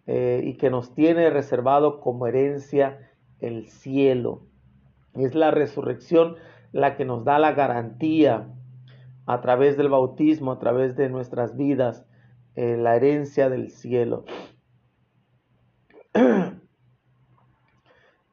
y 0.06 0.56
que 0.58 0.70
nos 0.70 0.94
tiene 0.94 1.28
reservado 1.28 2.00
como 2.00 2.26
herencia 2.26 3.10
el 3.40 3.66
cielo. 3.66 4.46
Es 5.14 5.34
la 5.34 5.50
resurrección 5.50 6.36
la 6.74 6.96
que 6.96 7.04
nos 7.04 7.24
da 7.24 7.38
la 7.38 7.52
garantía 7.52 8.48
a 9.26 9.40
través 9.40 9.76
del 9.76 9.88
bautismo, 9.88 10.50
a 10.50 10.58
través 10.58 10.96
de 10.96 11.08
nuestras 11.08 11.56
vidas, 11.56 12.04
eh, 12.56 12.76
la 12.76 12.96
herencia 12.96 13.48
del 13.48 13.70
cielo. 13.70 14.24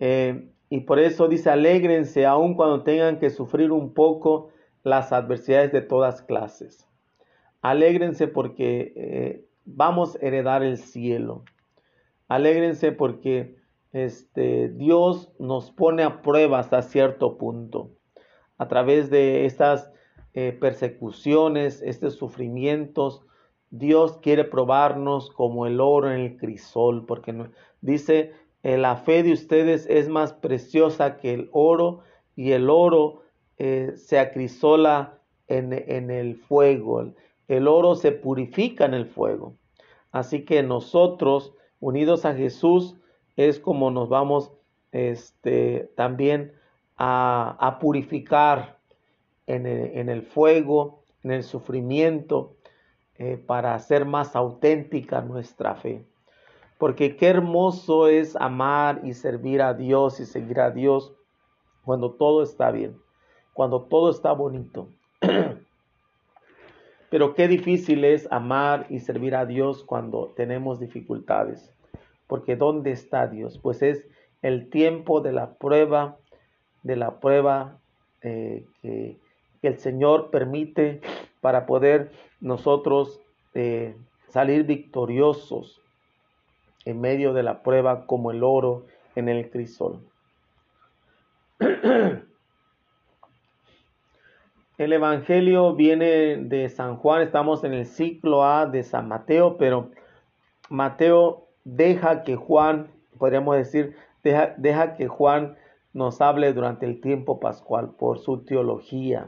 Eh, 0.04 0.50
y 0.68 0.80
por 0.80 0.98
eso 0.98 1.28
dice, 1.28 1.52
alégrense 1.52 2.26
aun 2.26 2.56
cuando 2.56 2.82
tengan 2.82 3.20
que 3.20 3.30
sufrir 3.30 3.72
un 3.72 3.94
poco 3.94 4.50
las 4.82 5.14
adversidades 5.14 5.72
de 5.72 5.82
todas 5.82 6.24
clases. 6.24 6.88
Alégrense 7.62 8.28
porque 8.28 8.92
eh, 8.96 9.46
vamos 9.64 10.16
a 10.16 10.26
heredar 10.26 10.64
el 10.64 10.80
cielo. 10.80 11.44
Alégrense 12.28 12.92
porque 12.92 13.58
este, 13.94 14.70
Dios 14.70 15.32
nos 15.38 15.70
pone 15.70 16.02
a 16.02 16.24
prueba 16.24 16.58
hasta 16.58 16.82
cierto 16.82 17.38
punto. 17.38 17.92
A 18.62 18.68
través 18.68 19.10
de 19.10 19.46
estas 19.46 19.92
eh, 20.36 20.52
persecuciones, 20.52 21.82
estos 21.82 22.14
sufrimientos, 22.14 23.26
Dios 23.72 24.20
quiere 24.22 24.44
probarnos 24.44 25.32
como 25.32 25.66
el 25.66 25.82
oro 25.82 26.12
en 26.12 26.22
el 26.22 26.38
crisol, 26.38 27.08
porque 27.08 27.34
dice 27.82 28.34
eh, 28.62 28.78
la 28.78 28.98
fe 28.98 29.24
de 29.24 29.34
ustedes 29.34 29.88
es 29.90 30.10
más 30.10 30.34
preciosa 30.34 31.18
que 31.18 31.34
el 31.34 31.50
oro 31.54 32.02
y 32.36 32.52
el 32.52 32.70
oro 32.70 33.24
eh, 33.58 33.94
se 33.96 34.20
acrisola 34.20 35.18
en, 35.48 35.74
en, 35.74 36.12
el 36.12 36.36
fuego. 36.36 37.16
El 37.48 37.68
oro 37.68 37.96
se 37.96 38.12
purifica 38.12 38.86
en 38.86 38.94
el 38.94 39.08
fuego. 39.08 39.56
Así 40.12 40.46
que 40.46 40.62
nosotros, 40.62 41.56
unidos 41.80 42.26
a 42.26 42.36
Jesús, 42.36 42.96
es 43.38 43.60
como 43.60 43.90
nos 43.90 44.08
vamos 44.08 44.52
este, 44.92 45.92
también 45.96 46.61
a, 47.04 47.78
purificar 47.80 48.78
en 49.48 49.66
el, 49.66 49.98
en 49.98 50.10
el, 50.10 50.22
fuego, 50.22 51.04
en 51.24 51.32
el 51.32 51.44
sufrimiento, 51.44 52.56
eh, 53.18 53.38
para 53.38 53.76
hacer 53.76 54.06
más 54.06 54.36
auténtica 54.36 55.22
nuestra 55.22 55.76
fe 55.76 56.06
porque 56.82 57.16
qué 57.16 57.28
hermoso 57.28 58.08
es 58.08 58.36
amar 58.36 59.02
y 59.04 59.14
servir 59.14 59.62
a 59.62 59.76
Dios 59.76 60.20
y 60.20 60.26
seguir 60.26 60.60
a 60.60 60.72
Dios 60.72 61.14
cuando 61.86 62.14
todo 62.14 62.42
está 62.42 62.72
bien, 62.72 62.98
cuando 63.54 63.84
todo 63.84 64.10
está 64.10 64.32
bonito. 64.32 64.88
Pero 67.12 67.36
qué 67.36 67.48
difícil 67.48 68.04
es 68.04 68.28
amar 68.32 68.88
y 68.90 68.98
servir 68.98 69.36
a 69.36 69.46
Dios 69.46 69.84
cuando 69.84 70.34
tenemos 70.36 70.80
dificultades. 70.80 71.72
Porque 72.26 72.56
¿dónde 72.56 72.90
está 72.90 73.28
Dios? 73.28 73.60
Pues 73.60 73.84
es 73.84 74.08
el 74.42 74.72
tiempo 74.72 75.22
de 75.22 75.34
la 75.34 75.54
prueba, 75.54 76.18
de 76.84 76.96
la 76.96 77.20
prueba 77.20 77.78
eh, 78.22 78.66
que, 78.82 79.20
el 79.62 79.78
Señor 79.78 80.32
permite 80.32 81.02
para 81.40 81.68
poder 81.68 82.12
nosotros 82.40 83.20
eh, 83.54 83.96
salir 84.30 84.64
victoriosos 84.64 85.82
en 86.86 87.00
medio 87.00 87.34
de 87.34 87.44
la 87.44 87.62
prueba 87.62 88.08
como 88.08 88.32
el 88.32 88.44
oro 88.44 88.86
en 89.16 89.30
el 89.30 89.52
crisol. 89.52 90.00
El 94.78 94.94
Evangelio 94.94 95.76
viene 95.76 96.38
de 96.38 96.68
San 96.70 96.98
Juan, 96.98 97.22
estamos 97.22 97.64
en 97.64 97.74
el 97.74 97.86
ciclo 97.86 98.44
A 98.44 98.66
de 98.66 98.82
San 98.82 99.08
Mateo, 99.08 99.58
pero 99.58 99.92
Mateo 100.70 101.46
deja 101.64 102.24
que 102.24 102.36
Juan, 102.36 102.88
podríamos 103.20 103.58
decir, 103.58 103.96
deja, 104.24 104.56
deja 104.58 104.96
que 104.96 105.08
Juan 105.08 105.56
nos 105.94 106.22
hable 106.22 106.54
durante 106.54 106.86
el 106.86 107.02
tiempo 107.02 107.40
pascual 107.40 107.92
por 107.98 108.20
su 108.20 108.44
teología. 108.44 109.28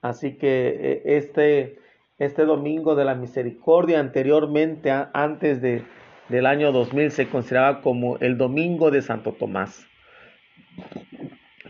Así 0.00 0.34
que 0.36 0.68
eh, 0.68 1.02
este, 1.04 1.78
este 2.18 2.44
domingo 2.44 2.94
de 2.94 3.04
la 3.04 3.14
misericordia, 3.14 4.00
anteriormente, 4.00 4.90
antes 5.12 5.60
de, 5.60 5.82
del 6.28 6.46
año 6.46 6.72
2000, 6.72 7.10
se 7.10 7.28
consideraba 7.28 7.80
como 7.80 8.16
el 8.18 8.38
domingo 8.38 8.90
de 8.90 9.02
Santo 9.02 9.32
Tomás. 9.32 9.86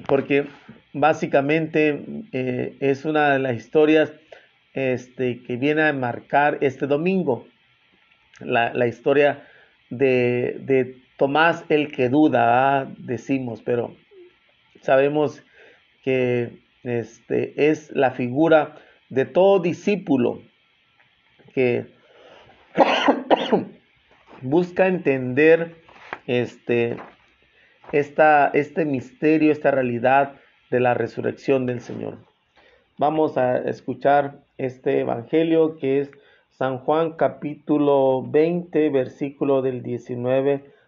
Porque 0.06 0.46
básicamente 0.92 2.24
eh, 2.32 2.76
es 2.80 3.04
una 3.04 3.32
de 3.32 3.38
las 3.38 3.56
historias 3.56 4.12
este, 4.74 5.42
que 5.42 5.56
viene 5.56 5.82
a 5.82 5.92
marcar 5.92 6.58
este 6.60 6.86
domingo. 6.86 7.46
La, 8.40 8.86
historia 8.86 9.44
de, 9.90 10.96
Tomás 11.18 11.64
el 11.68 11.90
que 11.90 12.08
duda, 12.08 12.78
¿ah? 12.78 12.94
decimos, 12.96 13.60
pero 13.62 13.92
sabemos 14.82 15.42
que 16.04 16.60
este, 16.84 17.70
es 17.70 17.90
la 17.90 18.12
figura 18.12 18.76
de 19.08 19.24
todo 19.24 19.58
discípulo 19.58 20.40
que 21.52 21.86
busca 24.42 24.86
entender 24.86 25.74
este, 26.28 26.98
esta, 27.90 28.52
este 28.54 28.84
misterio, 28.84 29.50
esta 29.50 29.72
realidad 29.72 30.36
de 30.70 30.78
la 30.78 30.94
resurrección 30.94 31.66
del 31.66 31.80
Señor. 31.80 32.18
Vamos 32.96 33.36
a 33.36 33.58
escuchar 33.58 34.38
este 34.56 35.00
Evangelio 35.00 35.78
que 35.78 36.00
es 36.00 36.12
San 36.50 36.78
Juan 36.78 37.14
capítulo 37.14 38.22
20, 38.22 38.88
versículo 38.90 39.62
del 39.62 39.82
19 39.82 40.77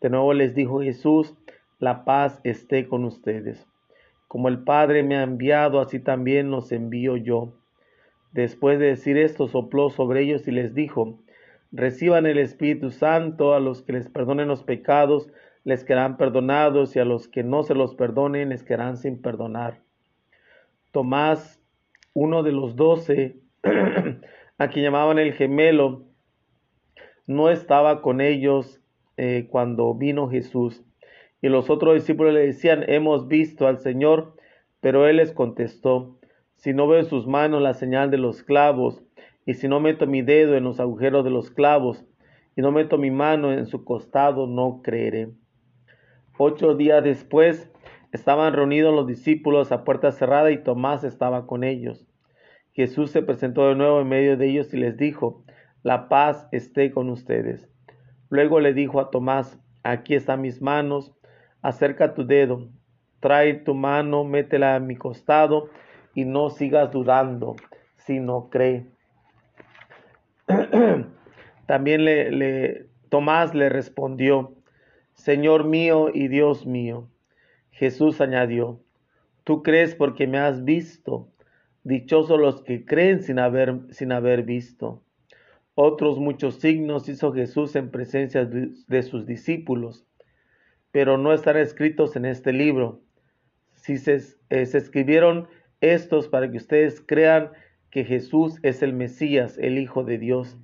De 0.00 0.08
nuevo 0.10 0.32
les 0.32 0.54
dijo 0.54 0.80
Jesús, 0.80 1.34
la 1.78 2.04
paz 2.04 2.40
esté 2.44 2.88
con 2.88 3.04
ustedes. 3.04 3.66
Como 4.28 4.48
el 4.48 4.64
Padre 4.64 5.02
me 5.02 5.16
ha 5.16 5.22
enviado, 5.22 5.80
así 5.80 5.98
también 5.98 6.50
los 6.50 6.72
envío 6.72 7.16
yo. 7.16 7.52
Después 8.32 8.78
de 8.78 8.86
decir 8.86 9.18
esto, 9.18 9.48
sopló 9.48 9.90
sobre 9.90 10.22
ellos 10.22 10.46
y 10.46 10.52
les 10.52 10.74
dijo, 10.74 11.18
reciban 11.72 12.26
el 12.26 12.38
Espíritu 12.38 12.90
Santo, 12.90 13.54
a 13.54 13.60
los 13.60 13.82
que 13.82 13.92
les 13.92 14.08
perdonen 14.08 14.48
los 14.48 14.62
pecados, 14.62 15.28
les 15.64 15.84
quedarán 15.84 16.16
perdonados 16.16 16.96
y 16.96 17.00
a 17.00 17.04
los 17.04 17.28
que 17.28 17.42
no 17.42 17.62
se 17.62 17.74
los 17.74 17.94
perdonen 17.94 18.48
les 18.48 18.62
quedarán 18.62 18.96
sin 18.96 19.20
perdonar. 19.20 19.80
Tomás, 20.92 21.60
uno 22.14 22.42
de 22.42 22.52
los 22.52 22.76
doce, 22.76 23.36
a 24.58 24.68
quien 24.68 24.84
llamaban 24.84 25.18
el 25.18 25.34
gemelo, 25.34 26.04
no 27.26 27.50
estaba 27.50 28.00
con 28.00 28.20
ellos 28.20 28.79
eh, 29.22 29.48
cuando 29.50 29.94
vino 29.94 30.30
Jesús. 30.30 30.82
Y 31.42 31.50
los 31.50 31.68
otros 31.68 31.94
discípulos 31.94 32.32
le 32.32 32.40
decían, 32.40 32.84
hemos 32.88 33.28
visto 33.28 33.66
al 33.66 33.76
Señor, 33.76 34.34
pero 34.80 35.06
él 35.06 35.16
les 35.16 35.32
contestó, 35.32 36.18
si 36.56 36.72
no 36.72 36.88
veo 36.88 37.00
en 37.00 37.04
sus 37.04 37.26
manos 37.26 37.60
la 37.60 37.74
señal 37.74 38.10
de 38.10 38.16
los 38.16 38.42
clavos, 38.42 39.02
y 39.44 39.52
si 39.52 39.68
no 39.68 39.78
meto 39.78 40.06
mi 40.06 40.22
dedo 40.22 40.56
en 40.56 40.64
los 40.64 40.80
agujeros 40.80 41.22
de 41.22 41.30
los 41.30 41.50
clavos, 41.50 42.02
y 42.56 42.62
no 42.62 42.72
meto 42.72 42.96
mi 42.96 43.10
mano 43.10 43.52
en 43.52 43.66
su 43.66 43.84
costado, 43.84 44.46
no 44.46 44.80
creeré. 44.82 45.28
Ocho 46.38 46.74
días 46.74 47.04
después 47.04 47.70
estaban 48.12 48.54
reunidos 48.54 48.94
los 48.94 49.06
discípulos 49.06 49.70
a 49.70 49.84
puerta 49.84 50.12
cerrada 50.12 50.50
y 50.50 50.62
Tomás 50.62 51.04
estaba 51.04 51.46
con 51.46 51.62
ellos. 51.62 52.06
Jesús 52.72 53.10
se 53.10 53.20
presentó 53.20 53.68
de 53.68 53.74
nuevo 53.74 54.00
en 54.00 54.08
medio 54.08 54.38
de 54.38 54.48
ellos 54.48 54.72
y 54.72 54.78
les 54.78 54.96
dijo, 54.96 55.44
la 55.82 56.08
paz 56.08 56.48
esté 56.52 56.90
con 56.90 57.10
ustedes. 57.10 57.70
Luego 58.30 58.60
le 58.60 58.72
dijo 58.72 59.00
a 59.00 59.10
Tomás, 59.10 59.58
aquí 59.82 60.14
están 60.14 60.40
mis 60.40 60.62
manos, 60.62 61.14
acerca 61.62 62.14
tu 62.14 62.26
dedo, 62.26 62.70
trae 63.20 63.54
tu 63.54 63.74
mano, 63.74 64.24
métela 64.24 64.76
a 64.76 64.80
mi 64.80 64.96
costado 64.96 65.68
y 66.14 66.24
no 66.24 66.48
sigas 66.48 66.90
dudando, 66.90 67.56
sino 67.96 68.48
cree. 68.48 68.86
También 71.66 72.04
le, 72.04 72.30
le, 72.30 72.86
Tomás 73.10 73.54
le 73.54 73.68
respondió, 73.68 74.54
Señor 75.12 75.64
mío 75.64 76.08
y 76.12 76.28
Dios 76.28 76.66
mío. 76.66 77.08
Jesús 77.70 78.20
añadió, 78.20 78.80
Tú 79.44 79.62
crees 79.62 79.94
porque 79.94 80.26
me 80.26 80.38
has 80.38 80.64
visto. 80.64 81.28
Dichosos 81.82 82.38
los 82.38 82.62
que 82.62 82.84
creen 82.84 83.22
sin 83.22 83.38
haber, 83.38 83.80
sin 83.90 84.12
haber 84.12 84.44
visto. 84.44 85.02
Otros 85.82 86.18
muchos 86.18 86.56
signos 86.56 87.08
hizo 87.08 87.32
Jesús 87.32 87.74
en 87.74 87.90
presencia 87.90 88.44
de 88.44 89.02
sus 89.02 89.24
discípulos, 89.24 90.04
pero 90.90 91.16
no 91.16 91.32
están 91.32 91.56
escritos 91.56 92.16
en 92.16 92.26
este 92.26 92.52
libro. 92.52 93.00
Si 93.76 93.96
se, 93.96 94.20
eh, 94.50 94.66
se 94.66 94.76
escribieron 94.76 95.48
estos 95.80 96.28
para 96.28 96.50
que 96.50 96.58
ustedes 96.58 97.00
crean 97.00 97.52
que 97.90 98.04
Jesús 98.04 98.58
es 98.62 98.82
el 98.82 98.92
Mesías, 98.92 99.56
el 99.56 99.78
Hijo 99.78 100.04
de 100.04 100.18
Dios, 100.18 100.58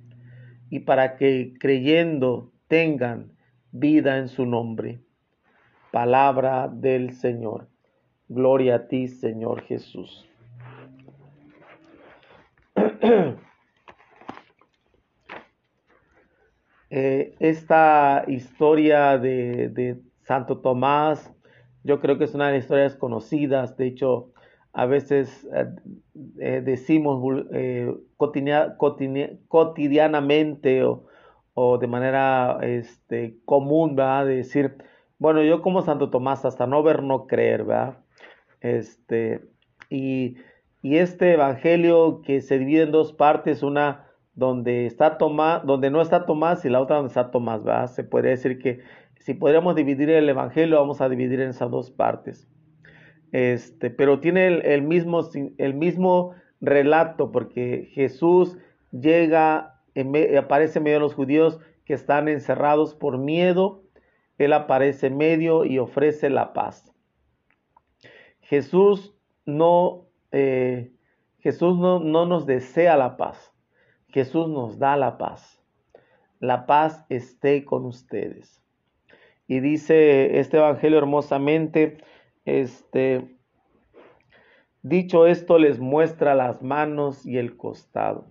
y 0.69 0.81
para 0.81 1.17
que 1.17 1.55
creyendo 1.59 2.51
tengan 2.67 3.31
vida 3.71 4.19
en 4.19 4.27
su 4.27 4.45
nombre. 4.45 4.99
Palabra 5.89 6.67
del 6.71 7.13
Señor. 7.13 7.67
Gloria 8.29 8.75
a 8.75 8.87
ti, 8.87 9.07
Señor 9.07 9.63
Jesús. 9.63 10.29
Eh, 16.89 17.35
esta 17.39 18.23
historia 18.27 19.17
de, 19.17 19.99
Santo 20.23 20.59
Tomás, 20.59 21.33
yo 21.83 21.99
creo 21.99 22.17
que 22.17 22.25
es 22.25 22.33
una 22.33 22.47
de 22.47 22.53
las 22.53 22.63
historias 22.63 22.95
conocidas. 22.95 23.77
De 23.77 23.87
hecho, 23.87 24.31
a 24.73 24.85
veces 24.85 25.47
eh, 25.53 25.67
eh, 26.39 26.61
decimos 26.63 27.23
cotidianamente 29.47 30.83
o, 30.83 31.05
o 31.53 31.77
de 31.77 31.87
manera 31.87 32.59
este, 32.61 33.37
común, 33.45 33.95
¿verdad? 33.95 34.25
De 34.27 34.35
decir, 34.35 34.77
bueno, 35.17 35.41
yo 35.41 35.63
como 35.63 35.81
Santo 35.81 36.11
Tomás, 36.11 36.45
hasta 36.45 36.67
no 36.67 36.83
ver, 36.83 37.01
no 37.01 37.25
creer, 37.25 37.63
¿verdad? 37.63 37.97
Este, 38.61 39.41
y, 39.89 40.37
este 40.83 41.33
evangelio 41.33 42.21
que 42.21 42.41
se 42.41 42.59
divide 42.59 42.83
en 42.83 42.91
dos 42.91 43.11
partes, 43.11 43.63
una 43.63 44.06
donde 44.37 44.85
está 44.85 45.17
donde 45.17 45.89
no 45.89 45.99
está 45.99 46.27
Tomás 46.27 46.63
y 46.63 46.69
la 46.69 46.79
otra 46.79 46.97
donde 46.97 47.09
está 47.09 47.31
Tomás, 47.31 47.63
¿verdad? 47.63 47.87
Se 47.87 48.03
podría 48.03 48.31
decir 48.31 48.59
que 48.59 48.81
si 49.19 49.33
podríamos 49.33 49.75
dividir 49.75 50.11
el 50.11 50.29
evangelio, 50.29 50.79
vamos 50.79 51.01
a 51.01 51.09
dividir 51.09 51.41
en 51.41 51.49
esas 51.49 51.71
dos 51.71 51.89
partes. 51.89 52.47
Este, 53.31 53.89
pero 53.89 54.19
tiene 54.19 54.47
el, 54.47 54.83
mismo, 54.83 55.27
el 55.57 55.73
mismo 55.73 56.35
relato, 56.61 57.31
porque 57.31 57.89
Jesús 57.93 58.57
llega 58.91 59.81
aparece 60.37 60.77
en 60.77 60.83
medio 60.83 60.97
de 60.97 61.01
los 61.01 61.15
judíos 61.15 61.59
que 61.83 61.95
están 61.95 62.27
encerrados 62.27 62.93
por 62.93 63.17
miedo. 63.17 63.81
Él 64.37 64.53
aparece 64.53 65.09
medio 65.09 65.65
y 65.65 65.79
ofrece 65.79 66.29
la 66.29 66.53
paz. 66.53 66.93
Jesús 68.41 69.15
no, 69.47 70.05
eh, 70.31 70.91
Jesús 71.39 71.75
no, 71.79 71.99
no 71.99 72.27
nos 72.27 72.45
desea 72.45 72.95
la 72.97 73.17
paz. 73.17 73.56
Jesús 74.17 74.49
nos 74.49 74.79
da 74.79 74.97
la 74.97 75.19
paz. 75.19 75.63
La 76.39 76.65
paz 76.65 77.05
esté 77.07 77.63
con 77.63 77.85
ustedes. 77.85 78.63
Y 79.45 79.59
dice 79.59 80.39
este 80.39 80.57
evangelio 80.57 80.97
hermosamente, 80.97 81.99
este, 82.43 83.37
dicho 84.81 85.27
esto 85.27 85.59
les 85.59 85.77
muestra 85.77 86.33
las 86.33 86.63
manos 86.63 87.27
y 87.27 87.37
el 87.37 87.57
costado. 87.57 88.25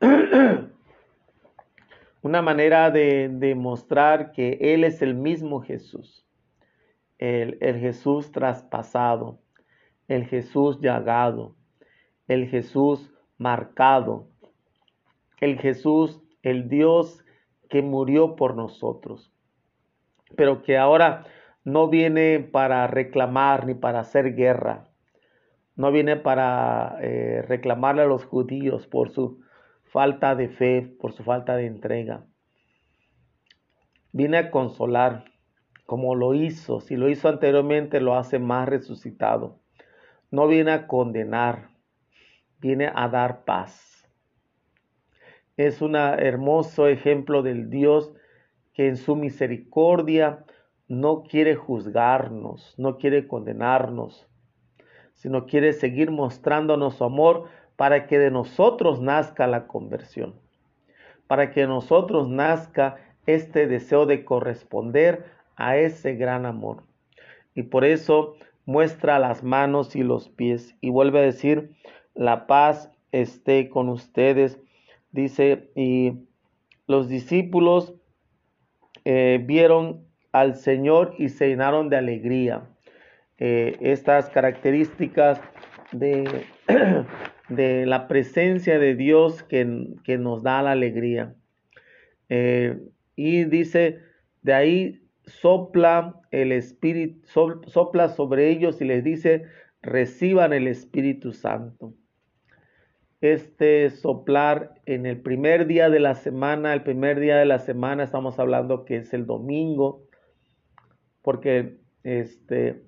Una 2.22 2.40
manera 2.40 2.90
de 2.90 3.28
demostrar 3.30 4.32
que 4.32 4.56
Él 4.62 4.84
es 4.84 5.02
el 5.02 5.14
mismo 5.14 5.60
Jesús, 5.60 6.26
el, 7.18 7.58
el 7.60 7.78
Jesús 7.78 8.32
traspasado, 8.32 9.42
el 10.08 10.24
Jesús 10.24 10.80
llagado, 10.80 11.56
el 12.26 12.48
Jesús 12.48 13.12
marcado, 13.36 14.29
el 15.40 15.58
Jesús, 15.58 16.22
el 16.42 16.68
Dios 16.68 17.24
que 17.68 17.82
murió 17.82 18.36
por 18.36 18.56
nosotros, 18.56 19.32
pero 20.36 20.62
que 20.62 20.76
ahora 20.76 21.24
no 21.64 21.88
viene 21.88 22.40
para 22.40 22.86
reclamar 22.86 23.66
ni 23.66 23.74
para 23.74 24.00
hacer 24.00 24.34
guerra, 24.34 24.88
no 25.76 25.92
viene 25.92 26.16
para 26.16 26.98
eh, 27.00 27.42
reclamarle 27.48 28.02
a 28.02 28.06
los 28.06 28.24
judíos 28.24 28.86
por 28.86 29.10
su 29.10 29.40
falta 29.84 30.34
de 30.34 30.48
fe, 30.48 30.82
por 31.00 31.12
su 31.12 31.24
falta 31.24 31.56
de 31.56 31.66
entrega. 31.66 32.26
Viene 34.12 34.38
a 34.38 34.50
consolar, 34.50 35.24
como 35.86 36.14
lo 36.14 36.34
hizo, 36.34 36.80
si 36.80 36.96
lo 36.96 37.08
hizo 37.08 37.28
anteriormente, 37.28 38.00
lo 38.00 38.16
hace 38.16 38.38
más 38.38 38.68
resucitado. 38.68 39.60
No 40.30 40.46
viene 40.48 40.72
a 40.72 40.86
condenar, 40.86 41.70
viene 42.58 42.90
a 42.94 43.08
dar 43.08 43.44
paz. 43.44 43.89
Es 45.60 45.82
un 45.82 45.94
hermoso 45.94 46.88
ejemplo 46.88 47.42
del 47.42 47.68
Dios 47.68 48.14
que 48.72 48.88
en 48.88 48.96
su 48.96 49.14
misericordia 49.14 50.46
no 50.88 51.22
quiere 51.22 51.54
juzgarnos, 51.54 52.74
no 52.78 52.96
quiere 52.96 53.28
condenarnos, 53.28 54.26
sino 55.12 55.44
quiere 55.44 55.74
seguir 55.74 56.12
mostrándonos 56.12 56.94
su 56.94 57.04
amor 57.04 57.44
para 57.76 58.06
que 58.06 58.18
de 58.18 58.30
nosotros 58.30 59.02
nazca 59.02 59.46
la 59.46 59.66
conversión, 59.66 60.34
para 61.26 61.50
que 61.50 61.60
de 61.60 61.66
nosotros 61.66 62.26
nazca 62.26 62.96
este 63.26 63.66
deseo 63.66 64.06
de 64.06 64.24
corresponder 64.24 65.26
a 65.56 65.76
ese 65.76 66.14
gran 66.14 66.46
amor. 66.46 66.84
Y 67.54 67.64
por 67.64 67.84
eso 67.84 68.32
muestra 68.64 69.18
las 69.18 69.42
manos 69.42 69.94
y 69.94 70.04
los 70.04 70.30
pies 70.30 70.74
y 70.80 70.88
vuelve 70.88 71.18
a 71.18 71.22
decir, 71.22 71.72
la 72.14 72.46
paz 72.46 72.90
esté 73.12 73.68
con 73.68 73.90
ustedes. 73.90 74.58
Dice, 75.12 75.70
y 75.74 76.12
los 76.86 77.08
discípulos 77.08 77.94
eh, 79.04 79.42
vieron 79.44 80.06
al 80.32 80.56
Señor 80.56 81.14
y 81.18 81.28
se 81.28 81.48
llenaron 81.48 81.88
de 81.88 81.96
alegría. 81.96 82.68
Eh, 83.38 83.76
estas 83.80 84.28
características 84.30 85.40
de 85.92 86.44
de 87.50 87.84
la 87.84 88.08
presencia 88.08 88.78
de 88.78 88.94
Dios 88.94 89.42
que, 89.42 89.64
nos 90.18 90.42
da 90.42 90.62
la 90.62 90.70
alegría. 90.72 91.34
Eh, 92.28 92.78
y 93.16 93.44
dice, 93.44 93.98
de 94.42 94.54
ahí 94.54 95.02
sopla 95.26 96.20
el 96.30 96.52
Espíritu, 96.52 97.20
sopla 97.66 98.08
sobre 98.08 98.50
ellos 98.50 98.80
y 98.80 98.84
les 98.84 99.04
dice, 99.04 99.44
reciban 99.82 100.52
el 100.52 100.68
Espíritu 100.68 101.32
Santo. 101.32 101.92
Este 103.20 103.90
soplar 103.90 104.80
en 104.86 105.04
el 105.04 105.20
primer 105.20 105.66
día 105.66 105.90
de 105.90 106.00
la 106.00 106.14
semana, 106.14 106.72
el 106.72 106.82
primer 106.82 107.20
día 107.20 107.36
de 107.36 107.44
la 107.44 107.58
semana 107.58 108.04
estamos 108.04 108.38
hablando 108.38 108.86
que 108.86 108.96
es 108.96 109.12
el 109.12 109.26
domingo, 109.26 110.06
porque 111.20 111.76
este, 112.02 112.82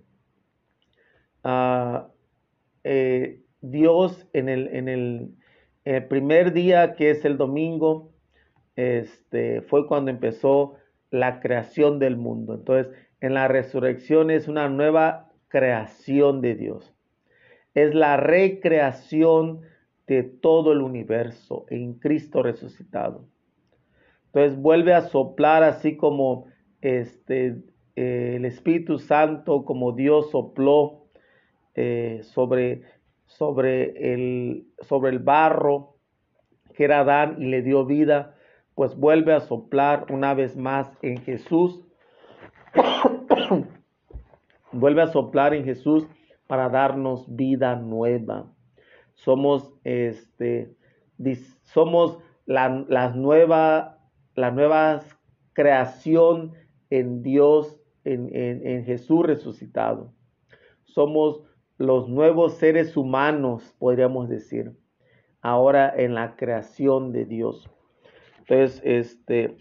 uh, 1.44 2.08
Dios 3.60 4.26
en 4.32 4.48
el, 4.48 4.68
en 4.74 4.88
el, 4.88 5.34
primer 6.08 6.54
día, 6.54 6.94
que 6.94 7.10
es 7.10 7.26
el 7.26 7.36
domingo, 7.36 8.14
este, 8.76 9.60
fue 9.60 9.86
cuando 9.86 10.10
empezó 10.10 10.76
la 11.10 11.40
creación 11.40 11.98
del 11.98 12.16
mundo. 12.16 12.54
Entonces, 12.54 12.90
en 13.20 13.34
la 13.34 13.48
resurrección 13.48 14.30
es 14.30 14.48
una 14.48 14.70
nueva 14.70 15.30
creación 15.48 16.40
de 16.40 16.54
Dios. 16.54 16.94
Es 17.74 17.94
la 17.94 18.16
recreación 18.16 19.60
de 20.12 20.22
todo 20.22 20.72
el 20.72 20.80
universo 20.82 21.64
en 21.68 21.94
Cristo 21.94 22.42
resucitado. 22.42 23.26
Entonces 24.26 24.60
vuelve 24.60 24.94
a 24.94 25.02
soplar 25.02 25.62
así 25.62 25.96
como 25.96 26.46
este, 26.80 27.62
el 27.96 28.44
Espíritu 28.44 28.98
Santo, 28.98 29.64
como 29.64 29.92
Dios 29.92 30.30
sopló 30.30 31.04
eh, 31.74 32.20
sobre 32.22 32.82
sobre 33.32 34.12
el, 34.12 34.66
sobre 34.80 35.10
el 35.10 35.18
barro 35.18 35.96
que 36.74 36.84
era 36.84 37.00
Adán 37.00 37.36
y 37.38 37.46
le 37.46 37.62
dio 37.62 37.84
vida, 37.84 38.34
pues 38.74 38.96
vuelve 38.96 39.34
a 39.34 39.40
soplar 39.40 40.06
una 40.10 40.34
vez 40.34 40.56
más 40.56 40.90
en 41.02 41.18
Jesús. 41.18 41.82
vuelve 44.72 45.02
a 45.02 45.08
soplar 45.08 45.54
en 45.54 45.64
Jesús 45.64 46.06
para 46.46 46.70
darnos 46.70 47.26
vida 47.34 47.76
nueva. 47.76 48.46
Somos 49.24 49.72
este 49.84 50.74
somos 51.62 52.18
la, 52.46 52.84
la 52.88 53.10
nueva 53.10 53.98
la 54.34 54.50
nueva 54.50 55.00
creación 55.52 56.54
en 56.90 57.22
Dios 57.22 57.80
en, 58.04 58.34
en, 58.34 58.66
en 58.66 58.84
Jesús 58.84 59.24
resucitado. 59.24 60.12
Somos 60.82 61.42
los 61.78 62.08
nuevos 62.08 62.54
seres 62.54 62.96
humanos, 62.96 63.74
podríamos 63.78 64.28
decir, 64.28 64.72
ahora 65.40 65.92
en 65.96 66.14
la 66.14 66.34
creación 66.34 67.12
de 67.12 67.24
Dios. 67.24 67.70
Entonces, 68.40 68.82
este, 68.84 69.56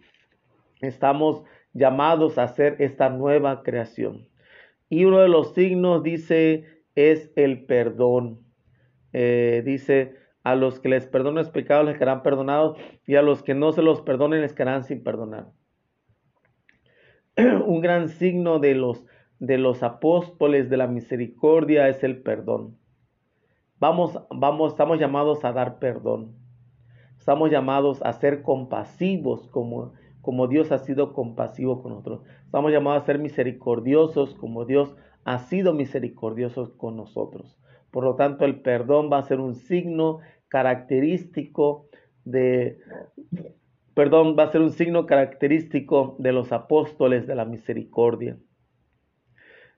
estamos 0.82 1.43
llamados 1.74 2.38
a 2.38 2.43
hacer 2.43 2.78
esta 2.80 3.10
nueva 3.10 3.62
creación. 3.62 4.28
Y 4.89 5.06
uno 5.06 5.19
de 5.19 5.30
los 5.30 5.54
signos 5.54 6.02
dice 6.02 6.65
es 6.95 7.32
el 7.36 7.65
perdón. 7.65 8.50
Eh, 9.13 9.62
dice, 9.65 10.15
a 10.43 10.56
los 10.56 10.80
que 10.80 10.89
les 10.89 11.08
perdonen 11.08 11.43
los 11.43 11.50
pecados 11.50 11.86
les 11.86 11.97
quedarán 11.97 12.24
perdonados 12.24 12.78
y 13.06 13.15
a 13.15 13.21
los 13.21 13.43
que 13.43 13.54
no 13.54 13.71
se 13.71 13.82
los 13.82 14.02
perdonen 14.02 14.41
les 14.41 14.54
quedarán 14.54 14.84
sin 14.84 15.04
perdonar. 15.04 15.47
Un 17.38 17.82
gran 17.82 18.10
signo 18.10 18.60
de 18.60 18.76
los 18.76 19.06
de 19.41 19.58
los 19.58 19.82
apóstoles 19.82 20.69
de 20.69 20.78
la 20.78 20.86
misericordia 20.86 21.89
es 21.89 22.04
el 22.04 22.21
perdón. 22.21 22.78
Vamos, 23.80 24.19
vamos, 24.30 24.74
estamos 24.74 25.00
llamados 25.00 25.43
a 25.43 25.52
dar 25.52 25.80
perdón. 25.80 26.36
Estamos 27.17 27.50
llamados 27.50 28.04
a 28.04 28.13
ser 28.13 28.43
compasivos 28.43 29.47
como, 29.47 29.93
como 30.21 30.47
Dios 30.47 30.71
ha 30.71 30.78
sido 30.78 31.13
compasivo 31.13 31.82
con 31.82 31.93
nosotros. 31.93 32.21
Estamos 32.45 32.71
llamados 32.71 33.02
a 33.02 33.06
ser 33.08 33.17
misericordiosos 33.17 34.36
como 34.36 34.65
Dios 34.65 34.95
ha 35.24 35.39
sido 35.39 35.74
misericordioso 35.74 36.78
con 36.78 36.95
nosotros. 36.95 37.58
Por 37.91 38.06
lo 38.06 38.15
tanto, 38.15 38.45
el 38.45 38.62
perdón 38.62 39.10
va 39.12 39.19
a 39.19 39.23
ser 39.23 39.39
un 39.39 39.56
signo 39.56 40.19
característico 40.47 41.89
de, 42.23 42.80
perdón, 43.93 44.36
va 44.38 44.43
a 44.43 44.51
ser 44.51 44.62
un 44.62 44.71
signo 44.71 45.06
característico 45.06 46.15
de 46.19 46.32
los 46.32 46.51
apóstoles 46.51 47.27
de 47.27 47.36
la 47.36 47.45
misericordia. 47.45 48.38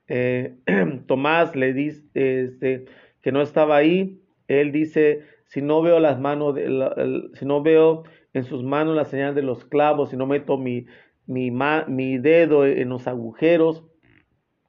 Eh, 0.07 0.55
Tomás 1.07 1.55
le 1.55 1.73
dice 1.73 2.03
este, 2.13 2.85
que 3.21 3.31
no 3.31 3.41
estaba 3.41 3.77
ahí. 3.77 4.21
Él 4.47 4.71
dice, 4.71 5.23
si 5.45 5.61
no 5.61 5.81
veo 5.81 5.99
las 5.99 6.19
manos, 6.19 6.55
de 6.55 7.29
si 7.33 7.45
no 7.45 7.61
veo 7.63 8.03
en 8.33 8.43
sus 8.43 8.63
manos 8.63 8.95
la 8.95 9.05
señal 9.05 9.35
de 9.35 9.41
los 9.41 9.65
clavos, 9.65 10.09
si 10.09 10.17
no 10.17 10.25
meto 10.25 10.57
mi, 10.57 10.85
mi, 11.25 11.51
mi 11.51 12.17
dedo 12.17 12.65
en 12.65 12.89
los 12.89 13.07
agujeros, 13.07 13.83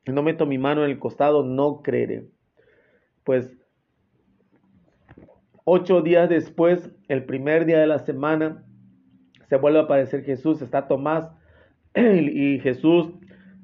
si 0.04 0.12
no 0.12 0.22
meto 0.22 0.46
mi 0.46 0.58
mano 0.58 0.84
en 0.84 0.90
el 0.90 0.98
costado, 0.98 1.44
no 1.44 1.82
creeré. 1.82 2.26
Pues 3.24 3.56
ocho 5.64 6.02
días 6.02 6.28
después, 6.28 6.90
el 7.08 7.24
primer 7.24 7.64
día 7.64 7.80
de 7.80 7.86
la 7.86 7.98
semana, 7.98 8.64
se 9.48 9.56
vuelve 9.56 9.78
a 9.78 9.82
aparecer 9.82 10.24
Jesús, 10.24 10.62
está 10.62 10.86
Tomás 10.88 11.30
y 11.94 12.58
Jesús 12.60 13.14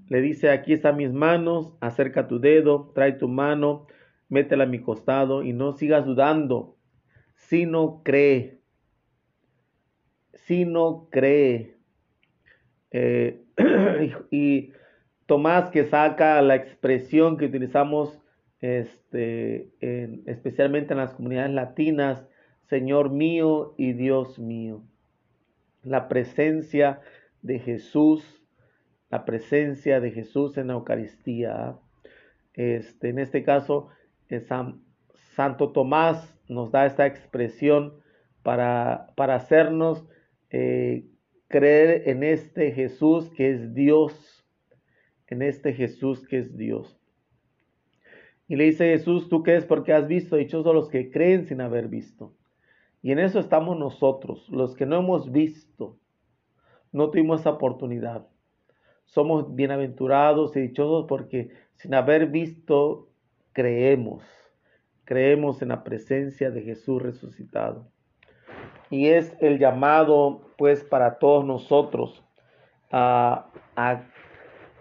le 0.09 0.21
dice, 0.21 0.51
aquí 0.51 0.73
están 0.73 0.97
mis 0.97 1.13
manos, 1.13 1.75
acerca 1.81 2.27
tu 2.27 2.41
dedo, 2.41 2.91
trae 2.95 3.13
tu 3.13 3.29
mano, 3.29 3.87
métela 4.29 4.65
a 4.65 4.67
mi 4.67 4.81
costado 4.81 5.43
y 5.43 5.53
no 5.53 5.73
sigas 5.73 6.05
dudando, 6.05 6.77
sino 7.37 8.03
cree, 8.03 8.61
sino 10.33 11.09
cree. 11.11 11.77
Eh, 12.91 13.45
y 14.31 14.73
Tomás 15.27 15.71
que 15.71 15.85
saca 15.85 16.43
la 16.43 16.57
expresión 16.57 17.37
que 17.37 17.45
utilizamos 17.45 18.20
este, 18.61 19.71
especialmente 20.27 20.93
en 20.93 20.99
las 20.99 21.15
comunidades 21.15 21.53
latinas, 21.53 22.27
Señor 22.69 23.11
mío 23.11 23.75
y 23.77 23.93
Dios 23.93 24.39
mío. 24.39 24.83
La 25.83 26.09
presencia 26.09 27.01
de 27.43 27.59
Jesús, 27.59 28.43
la 29.11 29.25
presencia 29.25 30.01
de 30.01 30.11
Jesús 30.13 30.57
en 30.57 30.69
la 30.69 30.75
Eucaristía. 30.75 31.77
Este, 32.55 33.09
en 33.09 33.19
este 33.19 33.43
caso, 33.43 33.89
San, 34.47 34.83
Santo 35.35 35.73
Tomás 35.73 36.37
nos 36.49 36.71
da 36.71 36.87
esta 36.87 37.07
expresión 37.07 37.95
para, 38.43 39.13
para 39.17 39.37
hacernos 39.37 40.07
eh, 40.51 41.07
creer 41.49 42.09
en 42.09 42.23
este 42.23 42.73
Jesús 42.73 43.31
que 43.31 43.51
es 43.51 43.75
Dios, 43.75 44.47
en 45.27 45.43
este 45.43 45.73
Jesús 45.73 46.27
que 46.27 46.39
es 46.39 46.57
Dios. 46.57 47.00
Y 48.51 48.57
le 48.57 48.65
dice 48.65 48.91
Jesús, 48.91 49.29
¿tú 49.29 49.45
crees 49.45 49.65
porque 49.65 49.93
has 49.93 50.09
visto? 50.09 50.35
Dichosos 50.35 50.75
los 50.75 50.89
que 50.89 51.13
creen 51.13 51.47
sin 51.47 51.61
haber 51.61 51.87
visto. 51.87 52.35
Y 53.01 53.13
en 53.13 53.21
eso 53.21 53.39
estamos 53.39 53.79
nosotros, 53.79 54.49
los 54.49 54.75
que 54.75 54.87
no 54.87 54.99
hemos 54.99 55.31
visto, 55.31 55.99
no 56.91 57.11
tuvimos 57.11 57.43
esa 57.43 57.51
oportunidad. 57.51 58.27
Somos 59.05 59.55
bienaventurados 59.55 60.57
y 60.57 60.63
dichosos 60.63 61.07
porque 61.09 61.51
sin 61.77 61.95
haber 61.95 62.27
visto, 62.27 63.07
creemos. 63.53 64.25
Creemos 65.05 65.63
en 65.63 65.69
la 65.69 65.85
presencia 65.85 66.51
de 66.51 66.63
Jesús 66.63 67.01
resucitado. 67.01 67.87
Y 68.91 69.11
es 69.11 69.33
el 69.39 69.61
llamado, 69.61 70.51
pues, 70.59 70.83
para 70.83 71.21
todos 71.21 71.45
nosotros 71.45 72.25
a, 72.91 73.47
a 73.77 74.10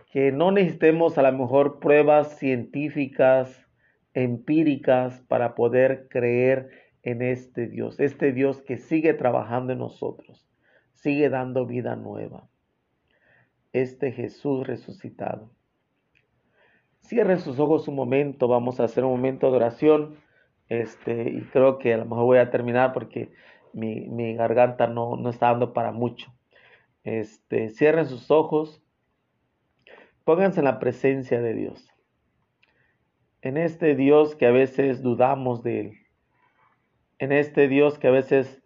que 0.10 0.32
no 0.32 0.52
necesitemos 0.52 1.17
a 1.17 1.22
lo 1.22 1.38
mejor 1.38 1.80
pruebas 1.80 2.38
científicas, 2.38 3.67
empíricas 4.13 5.22
para 5.28 5.54
poder 5.54 6.08
creer 6.10 6.69
en 7.04 7.22
este 7.22 7.67
Dios, 7.67 8.00
este 8.00 8.34
Dios 8.34 8.62
que 8.62 8.78
sigue 8.78 9.13
trabajando 9.13 9.72
en 9.74 9.80
nosotros, 9.80 10.48
sigue 10.93 11.30
dando 11.30 11.65
vida 11.65 11.95
nueva. 11.95 12.48
Este 13.72 14.12
Jesús 14.12 14.65
resucitado. 14.65 15.52
Cierren 17.02 17.39
sus 17.39 17.60
ojos 17.60 17.88
un 17.88 17.95
momento, 17.95 18.48
vamos 18.48 18.80
a 18.80 18.86
hacer 18.86 19.06
un 19.06 19.12
momento 19.12 19.52
de 19.52 19.58
oración. 19.58 20.17
Este, 20.67 21.30
y 21.30 21.41
creo 21.52 21.78
que 21.78 21.93
a 21.93 21.98
lo 21.98 22.06
mejor 22.06 22.26
voy 22.26 22.38
a 22.39 22.50
terminar 22.50 22.93
porque 22.93 23.32
mi, 23.74 24.36
garganta 24.36 24.88
no, 24.88 25.15
no 25.15 25.30
está 25.30 25.48
dando 25.48 25.72
para 25.72 25.91
mucho. 25.91 26.34
Este, 27.04 27.69
cierren 27.69 28.08
sus 28.08 28.30
ojos 28.32 28.84
Pónganse 30.30 30.60
en 30.60 30.65
la 30.65 30.78
presencia 30.78 31.42
de 31.42 31.56
Dios. 31.56 31.89
En 33.42 33.58
este 33.58 33.96
Dios 33.96 34.36
que 34.36 34.46
a 34.46 34.52
veces 34.52 35.02
dudamos 35.02 35.63
de 35.63 35.80
Él. 35.80 35.94
En 37.18 37.32
este 37.32 37.68
Dios 37.68 37.98
que 37.98 38.10
a 38.10 38.12
veces 38.12 38.62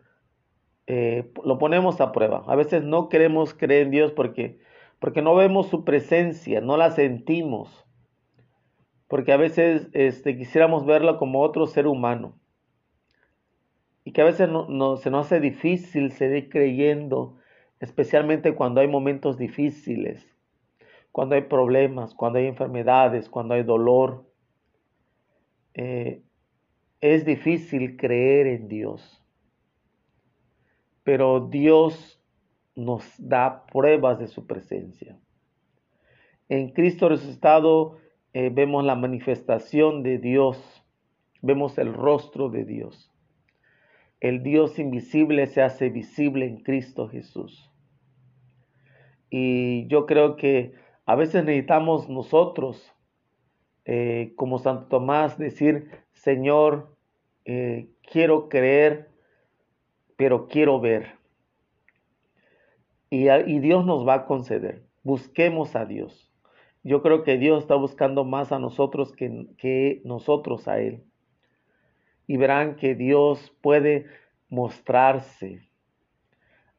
eh, 0.88 1.32
lo 1.46 1.60
ponemos 1.60 2.02
a 2.02 2.12
prueba. 2.12 2.44
A 2.48 2.58
veces 2.58 2.84
no 2.84 3.08
queremos 3.08 3.54
creer 3.54 3.84
en 3.84 3.92
Dios 3.92 4.12
porque, 4.12 4.60
porque 5.00 5.22
no 5.22 5.36
vemos 5.36 5.70
su 5.70 5.86
presencia, 5.86 6.60
no 6.60 6.76
la 6.76 6.92
sentimos. 6.92 7.88
Porque 9.08 9.32
a 9.32 9.38
veces 9.38 9.88
este, 9.94 10.36
quisiéramos 10.36 10.86
verlo 10.86 11.18
como 11.18 11.40
otro 11.40 11.66
ser 11.66 11.88
humano. 11.88 12.38
Y 14.04 14.12
que 14.12 14.22
a 14.22 14.26
veces 14.26 14.50
no, 14.50 14.98
se 14.98 15.10
nos 15.10 15.28
hace 15.28 15.40
difícil 15.40 16.12
seguir 16.12 16.50
creyendo, 16.50 17.38
especialmente 17.80 18.54
cuando 18.54 18.82
hay 18.82 18.90
momentos 18.90 19.38
difíciles 19.38 20.33
cuando 21.14 21.36
hay 21.36 21.42
problemas, 21.42 22.16
cuando 22.16 22.40
hay 22.40 22.48
enfermedades, 22.48 23.30
cuando 23.30 23.54
hay 23.54 23.62
dolor. 23.62 24.26
Eh, 25.76 26.24
es 27.02 27.24
difícil 27.24 27.98
creer 27.98 28.48
en 28.48 28.68
Dios, 28.68 29.24
pero 31.04 31.48
Dios 31.52 32.20
nos 32.76 33.06
da 33.20 33.64
pruebas 33.68 34.18
de 34.18 34.28
su 34.28 34.48
presencia. 34.48 35.20
En 36.50 36.72
Cristo 36.74 37.10
resucitado 37.10 37.98
eh, 38.34 38.50
vemos 38.52 38.84
la 38.84 38.96
manifestación 38.96 40.02
de 40.02 40.18
Dios, 40.18 40.58
vemos 41.44 41.78
el 41.78 41.94
rostro 41.94 42.50
de 42.50 42.66
Dios. 42.66 43.12
El 44.20 44.42
Dios 44.42 44.80
invisible 44.80 45.46
se 45.46 45.62
hace 45.62 45.90
visible 45.90 46.48
en 46.48 46.64
Cristo 46.64 47.08
Jesús. 47.08 47.70
Y 49.30 49.86
yo 49.88 50.08
creo 50.08 50.38
que 50.38 50.82
a 51.06 51.16
veces 51.16 51.44
necesitamos 51.44 52.10
nosotros, 52.10 52.94
eh, 53.86 54.34
como 54.36 54.60
Santo 54.60 54.88
Tomás, 54.88 55.38
decir, 55.38 55.90
Señor, 56.14 56.96
eh, 57.46 57.90
quiero 58.10 58.48
creer, 58.48 59.10
pero 60.16 60.48
quiero 60.48 60.80
ver. 60.80 61.18
Y, 63.10 63.28
Dios 63.60 63.86
nos 63.86 64.08
va 64.08 64.14
a 64.16 64.26
conceder. 64.26 64.88
Busquemos 65.04 65.76
a 65.76 65.86
Dios. 65.86 66.34
Yo 66.82 67.04
creo 67.04 67.24
que 67.24 67.38
Dios 67.38 67.62
está 67.62 67.76
buscando 67.76 68.24
más 68.24 68.52
a 68.52 68.58
nosotros 68.58 69.14
que, 69.14 69.48
que 69.58 70.02
nosotros 70.04 70.68
a 70.68 70.80
Él. 70.80 71.04
Y 72.26 72.38
verán 72.38 72.76
que 72.76 72.96
Dios 72.96 73.56
puede 73.62 74.08
mostrarse. 74.50 75.70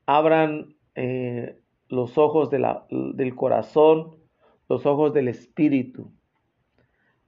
Abran 0.06 0.74
eh, 0.96 1.56
los 1.88 2.18
ojos 2.18 2.50
del 2.50 3.34
corazón, 3.34 4.16
los 4.68 4.86
ojos 4.86 5.12
del 5.12 5.28
espíritu, 5.28 6.10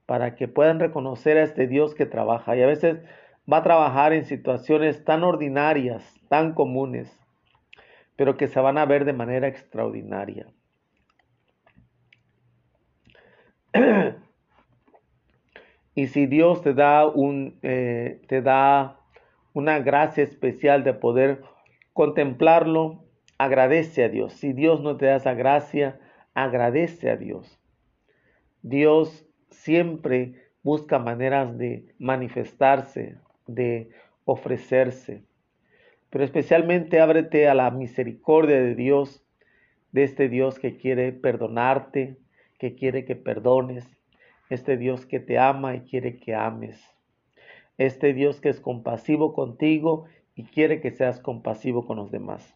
para 0.07 0.35
que 0.35 0.49
puedan 0.49 0.81
reconocer 0.81 1.37
a 1.37 1.43
este 1.43 1.67
Dios 1.67 1.95
que 1.95 2.07
trabaja. 2.07 2.57
Y 2.57 2.63
a 2.63 2.67
veces 2.67 2.99
va 3.51 3.59
a 3.59 3.63
trabajar 3.63 4.13
en 4.13 4.25
situaciones 4.25 5.05
tan 5.05 5.23
ordinarias, 5.25 6.15
tan 6.29 6.55
comunes, 6.55 7.17
pero 8.17 8.37
que 8.37 8.49
se 8.49 8.61
van 8.61 8.79
a 8.79 8.87
ver 8.87 9.05
de 9.05 9.13
manera 9.13 9.47
extraordinaria. 9.49 10.47
y 15.95 16.07
si 16.07 16.27
Dios 16.27 16.63
te 16.63 16.73
da, 16.73 17.07
un, 17.07 17.59
eh, 17.63 18.23
te 18.27 18.43
da 18.43 19.01
una 19.53 19.79
gracia 19.81 20.25
especial 20.25 20.85
de 20.85 20.95
poder 20.95 21.43
contemplarlo, 21.93 23.06
agradece 23.39 24.05
a 24.05 24.09
Dios. 24.09 24.33
Si 24.35 24.53
Dios 24.53 24.81
no 24.81 24.97
te 24.97 25.07
da 25.07 25.17
esa 25.17 25.35
gracia, 25.35 26.01
agradece 26.35 27.11
a 27.11 27.17
Dios. 27.17 27.59
Dios 28.63 29.27
siempre 29.51 30.35
busca 30.63 30.99
maneras 30.99 31.57
de 31.57 31.95
manifestarse, 31.99 33.17
de 33.47 33.91
ofrecerse. 34.25 35.23
Pero 36.11 36.25
especialmente 36.25 37.01
ábrete 37.01 37.49
a 37.49 37.55
la 37.55 37.71
misericordia 37.71 38.61
de 38.61 38.75
Dios, 38.75 39.25
de 39.93 40.03
este 40.03 40.29
Dios 40.29 40.59
que 40.59 40.77
quiere 40.77 41.13
perdonarte, 41.13 42.17
que 42.59 42.75
quiere 42.75 43.05
que 43.05 43.17
perdones, 43.17 43.87
este 44.51 44.77
Dios 44.77 45.07
que 45.07 45.21
te 45.21 45.39
ama 45.39 45.77
y 45.77 45.81
quiere 45.81 46.19
que 46.19 46.35
ames, 46.35 46.81
este 47.79 48.15
Dios 48.15 48.41
que 48.41 48.49
es 48.49 48.61
compasivo 48.61 49.35
contigo 49.35 50.07
y 50.35 50.45
quiere 50.45 50.81
que 50.81 50.91
seas 50.91 51.21
compasivo 51.21 51.87
con 51.87 51.97
los 51.99 52.11
demás. 52.11 52.56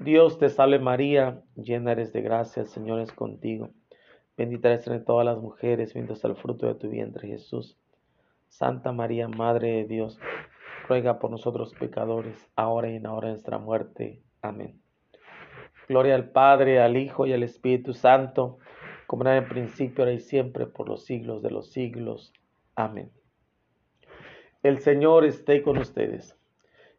Dios 0.00 0.38
te 0.38 0.48
salve 0.48 0.78
María, 0.78 1.42
llena 1.56 1.90
eres 1.90 2.12
de 2.12 2.22
gracia, 2.22 2.62
el 2.62 2.68
Señor 2.68 3.00
es 3.00 3.10
contigo. 3.10 3.70
Bendita 4.36 4.68
eres 4.68 4.86
entre 4.86 5.04
todas 5.04 5.26
las 5.26 5.38
mujeres, 5.38 5.92
bendito 5.92 6.14
es 6.14 6.22
el 6.22 6.36
fruto 6.36 6.68
de 6.68 6.76
tu 6.76 6.88
vientre 6.88 7.26
Jesús. 7.26 7.76
Santa 8.46 8.92
María, 8.92 9.26
Madre 9.26 9.72
de 9.72 9.84
Dios, 9.86 10.20
ruega 10.88 11.18
por 11.18 11.32
nosotros 11.32 11.74
pecadores, 11.74 12.48
ahora 12.54 12.88
y 12.88 12.94
en 12.94 13.02
la 13.02 13.12
hora 13.12 13.26
de 13.26 13.34
nuestra 13.34 13.58
muerte. 13.58 14.22
Amén. 14.40 14.80
Gloria 15.88 16.14
al 16.14 16.30
Padre, 16.30 16.80
al 16.80 16.96
Hijo 16.96 17.26
y 17.26 17.32
al 17.32 17.42
Espíritu 17.42 17.92
Santo, 17.92 18.58
como 19.08 19.24
era 19.24 19.36
en 19.36 19.42
el 19.42 19.48
principio, 19.48 20.04
ahora 20.04 20.14
y 20.14 20.20
siempre, 20.20 20.66
por 20.66 20.88
los 20.88 21.06
siglos 21.06 21.42
de 21.42 21.50
los 21.50 21.72
siglos. 21.72 22.32
Amén. 22.76 23.10
El 24.62 24.78
Señor 24.78 25.24
esté 25.24 25.60
con 25.60 25.76
ustedes 25.76 26.37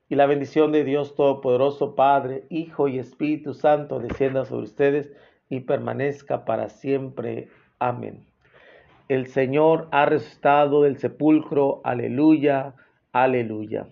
y 0.09 0.15
la 0.15 0.25
bendición 0.25 0.71
de 0.71 0.83
Dios 0.83 1.15
Todopoderoso, 1.15 1.93
Padre, 1.93 2.43
Hijo 2.49 2.87
y 2.87 2.97
Espíritu 2.97 3.53
Santo, 3.53 3.99
descienda 3.99 4.43
sobre 4.43 4.63
ustedes 4.63 5.11
y 5.49 5.59
permanezca 5.61 6.45
para 6.45 6.69
siempre. 6.69 7.47
Amén. 7.77 8.25
El 9.07 9.27
Señor 9.27 9.87
ha 9.91 10.07
resucitado 10.07 10.81
del 10.81 10.97
sepulcro. 10.97 11.81
Aleluya, 11.83 12.73
aleluya. 13.11 13.87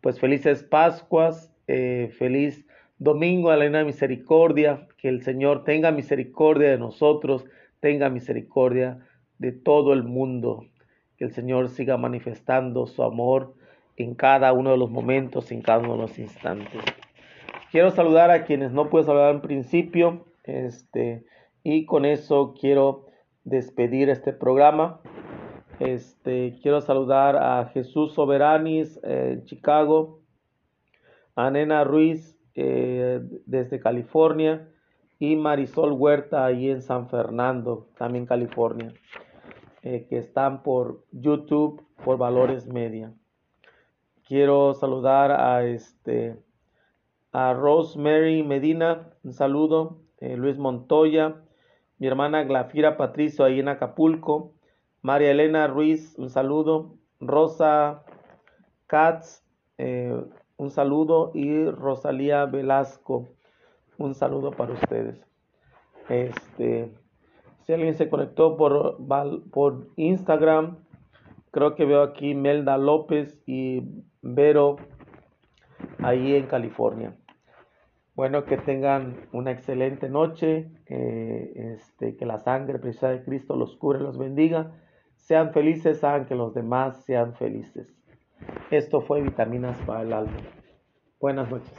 Pues 0.00 0.18
felices 0.18 0.64
Pascuas. 0.64 1.50
Eh, 1.68 2.12
feliz 2.18 2.66
domingo 2.98 3.50
a 3.50 3.56
la 3.56 3.84
Misericordia. 3.84 4.88
Que 4.96 5.08
el 5.08 5.22
Señor 5.22 5.62
tenga 5.62 5.92
misericordia 5.92 6.70
de 6.70 6.78
nosotros, 6.78 7.44
tenga 7.78 8.10
misericordia 8.10 9.06
de 9.38 9.52
todo 9.52 9.92
el 9.92 10.02
mundo. 10.02 10.66
Que 11.16 11.24
el 11.24 11.32
Señor 11.32 11.68
siga 11.68 11.96
manifestando 11.96 12.86
su 12.86 13.04
amor 13.04 13.54
en 13.96 14.14
cada 14.14 14.52
uno 14.52 14.70
de 14.70 14.76
los 14.76 14.90
momentos, 14.90 15.52
en 15.52 15.62
cada 15.62 15.78
uno 15.78 15.92
de 15.94 16.02
los 16.02 16.18
instantes. 16.18 16.82
Quiero 17.70 17.90
saludar 17.90 18.30
a 18.30 18.44
quienes 18.44 18.72
no 18.72 18.90
puedo 18.90 19.04
saludar 19.04 19.34
en 19.34 19.40
principio, 19.40 20.26
este, 20.44 21.24
y 21.62 21.86
con 21.86 22.04
eso 22.04 22.54
quiero 22.58 23.06
despedir 23.44 24.10
este 24.10 24.32
programa. 24.32 25.00
Este, 25.78 26.58
quiero 26.62 26.80
saludar 26.80 27.36
a 27.36 27.70
Jesús 27.72 28.12
Soberanis 28.12 29.00
eh, 29.02 29.30
en 29.32 29.44
Chicago, 29.44 30.20
a 31.34 31.50
Nena 31.50 31.82
Ruiz 31.84 32.38
eh, 32.54 33.20
desde 33.46 33.80
California 33.80 34.68
y 35.18 35.36
Marisol 35.36 35.92
Huerta 35.92 36.44
ahí 36.44 36.68
en 36.68 36.82
San 36.82 37.08
Fernando, 37.08 37.88
también 37.96 38.26
California, 38.26 38.92
eh, 39.82 40.06
que 40.08 40.18
están 40.18 40.62
por 40.62 41.04
YouTube 41.10 41.82
por 42.04 42.18
Valores 42.18 42.66
Media. 42.66 43.12
Quiero 44.26 44.74
saludar 44.74 45.32
a 45.32 45.64
este 45.64 46.36
a 47.32 47.54
Rosemary 47.54 48.42
Medina, 48.42 49.08
un 49.22 49.32
saludo, 49.32 49.98
Luis 50.20 50.58
Montoya, 50.58 51.36
mi 51.98 52.06
hermana 52.06 52.44
Glafira 52.44 52.96
Patricio 52.96 53.44
ahí 53.44 53.60
en 53.60 53.68
Acapulco, 53.68 54.52
María 55.02 55.32
Elena 55.32 55.66
Ruiz, 55.66 56.14
un 56.16 56.30
saludo. 56.30 56.94
Rosa 57.18 58.04
Katz, 58.86 59.42
eh, 59.78 60.16
un 60.56 60.70
saludo. 60.70 61.32
Y 61.34 61.68
Rosalía 61.70 62.44
Velasco, 62.46 63.28
un 63.98 64.14
saludo 64.14 64.52
para 64.52 64.74
ustedes. 64.74 65.20
Este, 66.08 66.94
si 67.62 67.72
alguien 67.72 67.94
se 67.94 68.08
conectó 68.08 68.56
por, 68.56 68.96
por 69.50 69.88
Instagram, 69.96 70.78
creo 71.50 71.74
que 71.74 71.84
veo 71.84 72.02
aquí 72.02 72.34
Melda 72.34 72.78
López 72.78 73.42
y 73.44 73.82
Vero 74.22 74.76
ahí 75.98 76.34
en 76.34 76.46
California. 76.46 77.16
Bueno, 78.14 78.44
que 78.44 78.56
tengan 78.56 79.16
una 79.32 79.50
excelente 79.50 80.08
noche, 80.08 80.70
este, 80.86 82.16
que 82.16 82.26
la 82.26 82.38
sangre 82.38 82.78
preciosa 82.78 83.10
de 83.10 83.24
Cristo 83.24 83.56
los 83.56 83.76
cure, 83.76 84.00
los 84.00 84.18
bendiga 84.18 84.72
sean 85.16 85.52
felices, 85.52 86.02
hagan 86.04 86.26
que 86.26 86.34
los 86.34 86.52
demás 86.52 87.04
sean 87.04 87.34
felices. 87.34 87.94
Esto 88.70 89.00
fue 89.00 89.22
Vitaminas 89.22 89.78
para 89.86 90.02
el 90.02 90.12
Alma. 90.12 90.36
Buenas 91.20 91.48
noches. 91.50 91.72